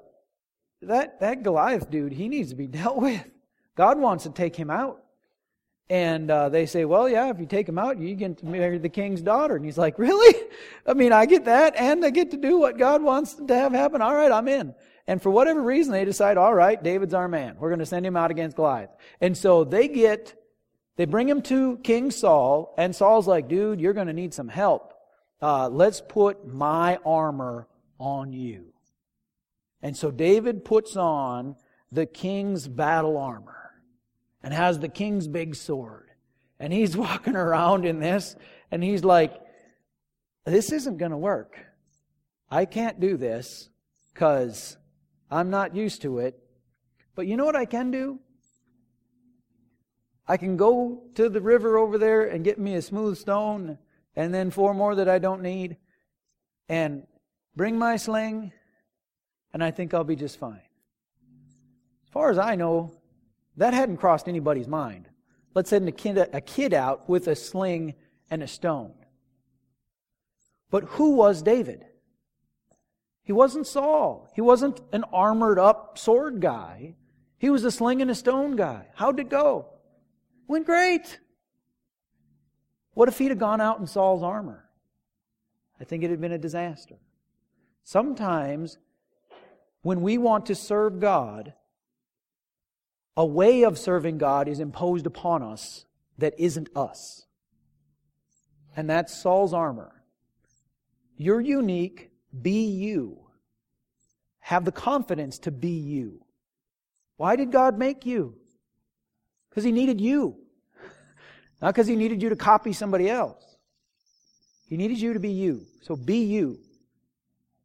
that, 0.81 1.19
that 1.19 1.43
Goliath 1.43 1.89
dude, 1.89 2.13
he 2.13 2.29
needs 2.29 2.49
to 2.49 2.55
be 2.55 2.67
dealt 2.79 2.97
with. 2.97 3.25
God 3.75 3.99
wants 3.99 4.23
to 4.25 4.29
take 4.29 4.55
him 4.55 4.69
out. 4.69 5.03
And 5.91 6.29
uh, 6.29 6.49
they 6.49 6.67
say, 6.67 6.85
well, 6.85 7.09
yeah, 7.09 7.31
if 7.31 7.39
you 7.39 7.47
take 7.47 7.67
him 7.67 7.79
out, 7.79 7.97
you 7.97 8.13
get 8.13 8.37
to 8.39 8.45
marry 8.45 8.77
the 8.77 8.89
king's 8.89 9.21
daughter. 9.21 9.55
And 9.55 9.65
he's 9.65 9.77
like, 9.77 9.97
really? 9.97 10.35
I 10.85 10.93
mean, 10.93 11.11
I 11.11 11.25
get 11.25 11.45
that, 11.45 11.75
and 11.75 12.05
I 12.05 12.11
get 12.11 12.31
to 12.31 12.37
do 12.37 12.59
what 12.59 12.77
God 12.77 13.01
wants 13.01 13.33
to 13.33 13.55
have 13.55 13.71
happen. 13.71 14.01
All 14.01 14.13
right, 14.13 14.31
I'm 14.31 14.47
in. 14.47 14.75
And 15.07 15.19
for 15.19 15.31
whatever 15.31 15.63
reason, 15.63 15.91
they 15.91 16.05
decide, 16.05 16.37
all 16.37 16.53
right, 16.53 16.81
David's 16.81 17.15
our 17.15 17.27
man. 17.27 17.55
We're 17.57 17.69
going 17.69 17.79
to 17.79 17.85
send 17.87 18.05
him 18.05 18.15
out 18.15 18.29
against 18.29 18.55
Goliath. 18.55 18.91
And 19.19 19.35
so 19.35 19.63
they 19.63 19.87
get, 19.87 20.35
they 20.97 21.05
bring 21.05 21.27
him 21.27 21.41
to 21.43 21.77
King 21.77 22.11
Saul, 22.11 22.75
and 22.77 22.95
Saul's 22.95 23.27
like, 23.27 23.47
dude, 23.47 23.81
you're 23.81 23.93
going 23.93 24.07
to 24.07 24.13
need 24.13 24.35
some 24.35 24.47
help. 24.47 24.88
Uh, 25.41 25.69
let's 25.69 26.01
put 26.01 26.47
my 26.47 26.97
armor 27.05 27.67
on 27.97 28.33
you. 28.33 28.73
And 29.81 29.95
so 29.95 30.11
David 30.11 30.65
puts 30.65 30.97
on 30.97 31.55
the 31.91 32.05
king's 32.05 32.67
battle 32.67 33.17
armor 33.17 33.71
and 34.43 34.53
has 34.53 34.79
the 34.79 34.89
king's 34.89 35.27
big 35.27 35.55
sword. 35.55 36.09
And 36.59 36.73
he's 36.73 36.95
walking 37.07 37.35
around 37.35 37.85
in 37.85 37.99
this, 37.99 38.35
and 38.71 38.83
he's 38.83 39.03
like, 39.03 39.33
This 40.45 40.71
isn't 40.71 40.97
going 40.97 41.11
to 41.11 41.17
work. 41.17 41.57
I 42.51 42.65
can't 42.65 42.99
do 42.99 43.15
this 43.15 43.69
because 44.13 44.77
I'm 45.31 45.49
not 45.49 45.75
used 45.75 46.01
to 46.01 46.19
it. 46.19 46.41
But 47.15 47.27
you 47.27 47.37
know 47.37 47.45
what 47.45 47.55
I 47.55 47.65
can 47.65 47.91
do? 47.91 48.19
I 50.27 50.37
can 50.37 50.57
go 50.57 51.03
to 51.15 51.29
the 51.29 51.41
river 51.41 51.77
over 51.77 51.97
there 51.97 52.25
and 52.25 52.43
get 52.43 52.59
me 52.59 52.75
a 52.75 52.81
smooth 52.81 53.17
stone 53.17 53.77
and 54.19 54.33
then 54.33 54.51
four 54.51 54.73
more 54.73 54.95
that 54.95 55.07
I 55.07 55.17
don't 55.17 55.41
need 55.41 55.77
and 56.67 57.07
bring 57.55 57.79
my 57.79 57.95
sling, 57.95 58.51
and 59.53 59.63
I 59.63 59.71
think 59.71 59.93
I'll 59.93 60.03
be 60.03 60.17
just 60.17 60.37
fine. 60.37 60.59
As 62.03 62.09
far 62.11 62.29
as 62.29 62.37
I 62.37 62.55
know, 62.55 62.91
that 63.55 63.73
hadn't 63.73 63.95
crossed 63.95 64.27
anybody's 64.27 64.67
mind. 64.67 65.07
Let's 65.55 65.69
send 65.69 65.87
a 65.87 65.93
kid, 65.93 66.17
a 66.17 66.41
kid 66.41 66.73
out 66.73 67.07
with 67.07 67.29
a 67.29 67.35
sling 67.35 67.93
and 68.29 68.43
a 68.43 68.47
stone. 68.47 68.91
But 70.69 70.83
who 70.83 71.11
was 71.11 71.41
David? 71.41 71.85
He 73.23 73.31
wasn't 73.31 73.67
Saul. 73.67 74.29
He 74.35 74.41
wasn't 74.41 74.81
an 74.91 75.05
armored 75.13 75.59
up 75.59 75.97
sword 75.97 76.41
guy. 76.41 76.95
He 77.37 77.49
was 77.49 77.63
a 77.63 77.71
sling 77.71 78.01
and 78.01 78.11
a 78.11 78.15
stone 78.15 78.57
guy. 78.57 78.87
How'd 78.95 79.21
it 79.21 79.29
go? 79.29 79.67
Went 80.45 80.65
great. 80.65 81.19
What 82.99 83.07
if 83.07 83.17
he'd 83.17 83.29
have 83.29 83.39
gone 83.39 83.61
out 83.61 83.79
in 83.79 83.87
Saul's 83.87 84.23
armor? 84.23 84.65
I 85.79 85.85
think 85.85 86.03
it 86.03 86.09
had 86.09 86.19
been 86.19 86.33
a 86.33 86.37
disaster. 86.37 86.97
Sometimes, 87.85 88.77
when 89.83 90.01
we 90.01 90.17
want 90.17 90.47
to 90.47 90.55
serve 90.55 90.99
God, 90.99 91.53
a 93.15 93.25
way 93.25 93.63
of 93.63 93.79
serving 93.79 94.17
God 94.17 94.49
is 94.49 94.59
imposed 94.59 95.05
upon 95.05 95.43
us 95.43 95.85
that 96.17 96.33
isn't 96.37 96.67
us. 96.75 97.25
And 98.75 98.89
that's 98.89 99.17
Saul's 99.17 99.53
armor. 99.53 100.03
You're 101.15 101.39
unique, 101.39 102.11
be 102.41 102.65
you. 102.65 103.19
Have 104.39 104.65
the 104.65 104.73
confidence 104.73 105.39
to 105.39 105.51
be 105.51 105.69
you. 105.69 106.25
Why 107.15 107.37
did 107.37 107.53
God 107.53 107.77
make 107.77 108.05
you? 108.05 108.35
Because 109.49 109.63
He 109.63 109.71
needed 109.71 110.01
you. 110.01 110.48
Not 111.61 111.73
because 111.73 111.87
He 111.87 111.95
needed 111.95 112.21
you 112.21 112.29
to 112.29 112.35
copy 112.35 112.73
somebody 112.73 113.09
else. 113.09 113.43
He 114.67 114.77
needed 114.77 114.99
you 114.99 115.13
to 115.13 115.19
be 115.19 115.31
you. 115.31 115.65
So 115.81 115.95
be 115.95 116.23
you. 116.25 116.59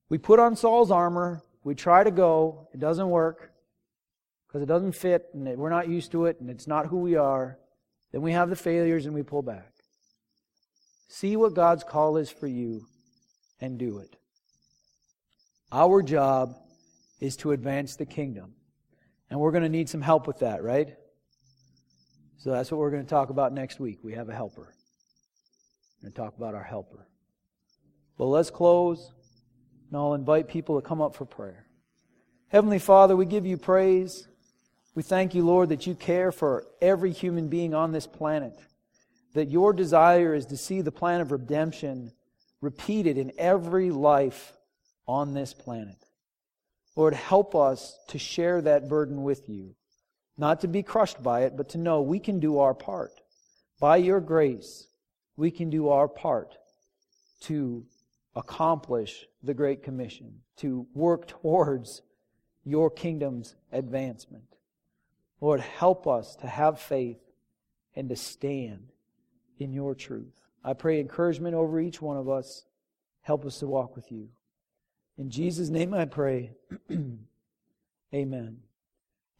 We 0.08 0.18
put 0.18 0.38
on 0.38 0.56
Saul's 0.56 0.90
armor. 0.90 1.42
We 1.62 1.74
try 1.74 2.04
to 2.04 2.10
go. 2.10 2.68
It 2.72 2.80
doesn't 2.80 3.08
work 3.08 3.54
because 4.54 4.62
it 4.62 4.66
doesn't 4.66 4.92
fit 4.92 5.26
and 5.34 5.58
we're 5.58 5.68
not 5.68 5.88
used 5.88 6.12
to 6.12 6.26
it 6.26 6.38
and 6.38 6.48
it's 6.48 6.68
not 6.68 6.86
who 6.86 6.98
we 6.98 7.16
are, 7.16 7.58
then 8.12 8.22
we 8.22 8.30
have 8.30 8.48
the 8.48 8.54
failures 8.54 9.04
and 9.04 9.12
we 9.12 9.24
pull 9.24 9.42
back. 9.42 9.72
See 11.08 11.34
what 11.36 11.54
God's 11.54 11.82
call 11.82 12.18
is 12.18 12.30
for 12.30 12.46
you 12.46 12.86
and 13.60 13.76
do 13.76 13.98
it. 13.98 14.14
Our 15.72 16.02
job 16.02 16.54
is 17.18 17.36
to 17.38 17.50
advance 17.50 17.96
the 17.96 18.06
kingdom. 18.06 18.54
And 19.28 19.40
we're 19.40 19.50
going 19.50 19.64
to 19.64 19.68
need 19.68 19.88
some 19.88 20.02
help 20.02 20.28
with 20.28 20.38
that, 20.38 20.62
right? 20.62 20.94
So 22.44 22.50
that's 22.50 22.70
what 22.70 22.78
we're 22.78 22.90
going 22.90 23.04
to 23.04 23.08
talk 23.08 23.30
about 23.30 23.54
next 23.54 23.80
week. 23.80 24.00
We 24.02 24.12
have 24.12 24.28
a 24.28 24.34
helper. 24.34 24.74
We're 25.96 26.02
going 26.02 26.12
to 26.12 26.20
talk 26.20 26.36
about 26.36 26.54
our 26.54 26.62
helper. 26.62 27.08
Well, 28.18 28.28
let's 28.28 28.50
close, 28.50 29.12
and 29.88 29.96
I'll 29.96 30.12
invite 30.12 30.48
people 30.48 30.78
to 30.78 30.86
come 30.86 31.00
up 31.00 31.16
for 31.16 31.24
prayer. 31.24 31.64
Heavenly 32.48 32.78
Father, 32.78 33.16
we 33.16 33.24
give 33.24 33.46
you 33.46 33.56
praise. 33.56 34.28
We 34.94 35.02
thank 35.02 35.34
you, 35.34 35.42
Lord, 35.42 35.70
that 35.70 35.86
you 35.86 35.94
care 35.94 36.30
for 36.30 36.66
every 36.82 37.12
human 37.12 37.48
being 37.48 37.72
on 37.72 37.92
this 37.92 38.06
planet, 38.06 38.58
that 39.32 39.50
your 39.50 39.72
desire 39.72 40.34
is 40.34 40.44
to 40.46 40.58
see 40.58 40.82
the 40.82 40.92
plan 40.92 41.22
of 41.22 41.32
redemption 41.32 42.12
repeated 42.60 43.16
in 43.16 43.32
every 43.38 43.90
life 43.90 44.52
on 45.08 45.32
this 45.32 45.54
planet. 45.54 45.96
Lord, 46.94 47.14
help 47.14 47.54
us 47.54 47.98
to 48.08 48.18
share 48.18 48.60
that 48.60 48.86
burden 48.86 49.22
with 49.22 49.48
you, 49.48 49.76
not 50.36 50.60
to 50.60 50.68
be 50.68 50.82
crushed 50.82 51.22
by 51.22 51.42
it, 51.42 51.56
but 51.56 51.68
to 51.70 51.78
know 51.78 52.02
we 52.02 52.18
can 52.18 52.40
do 52.40 52.58
our 52.58 52.74
part. 52.74 53.20
By 53.80 53.96
your 53.98 54.20
grace, 54.20 54.88
we 55.36 55.50
can 55.50 55.70
do 55.70 55.88
our 55.88 56.08
part 56.08 56.56
to 57.42 57.84
accomplish 58.34 59.26
the 59.42 59.54
Great 59.54 59.82
Commission, 59.82 60.40
to 60.56 60.86
work 60.94 61.28
towards 61.28 62.02
your 62.64 62.90
kingdom's 62.90 63.54
advancement. 63.72 64.44
Lord, 65.40 65.60
help 65.60 66.06
us 66.06 66.36
to 66.36 66.46
have 66.46 66.80
faith 66.80 67.18
and 67.94 68.08
to 68.08 68.16
stand 68.16 68.92
in 69.58 69.72
your 69.72 69.94
truth. 69.94 70.40
I 70.64 70.72
pray 70.72 71.00
encouragement 71.00 71.54
over 71.54 71.78
each 71.78 72.00
one 72.00 72.16
of 72.16 72.28
us. 72.28 72.64
Help 73.20 73.44
us 73.44 73.58
to 73.58 73.66
walk 73.66 73.94
with 73.94 74.10
you. 74.10 74.28
In 75.18 75.30
Jesus' 75.30 75.68
name 75.68 75.94
I 75.94 76.06
pray. 76.06 76.52
Amen. 78.14 78.58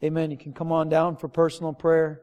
Amen. 0.03 0.31
You 0.31 0.37
can 0.37 0.53
come 0.53 0.71
on 0.71 0.89
down 0.89 1.15
for 1.15 1.27
personal 1.27 1.73
prayer. 1.73 2.21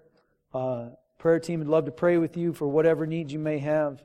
Uh, 0.53 0.91
prayer 1.19 1.41
team 1.41 1.61
would 1.61 1.69
love 1.69 1.87
to 1.87 1.91
pray 1.91 2.19
with 2.19 2.37
you 2.37 2.53
for 2.53 2.69
whatever 2.69 3.07
needs 3.07 3.33
you 3.33 3.39
may 3.39 3.59
have. 3.59 4.03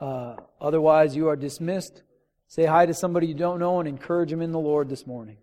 Uh, 0.00 0.36
otherwise, 0.60 1.14
you 1.14 1.28
are 1.28 1.36
dismissed. 1.36 2.02
Say 2.48 2.66
hi 2.66 2.86
to 2.86 2.94
somebody 2.94 3.26
you 3.26 3.34
don't 3.34 3.60
know 3.60 3.80
and 3.80 3.88
encourage 3.88 4.30
them 4.30 4.42
in 4.42 4.52
the 4.52 4.58
Lord 4.58 4.88
this 4.88 5.06
morning. 5.06 5.36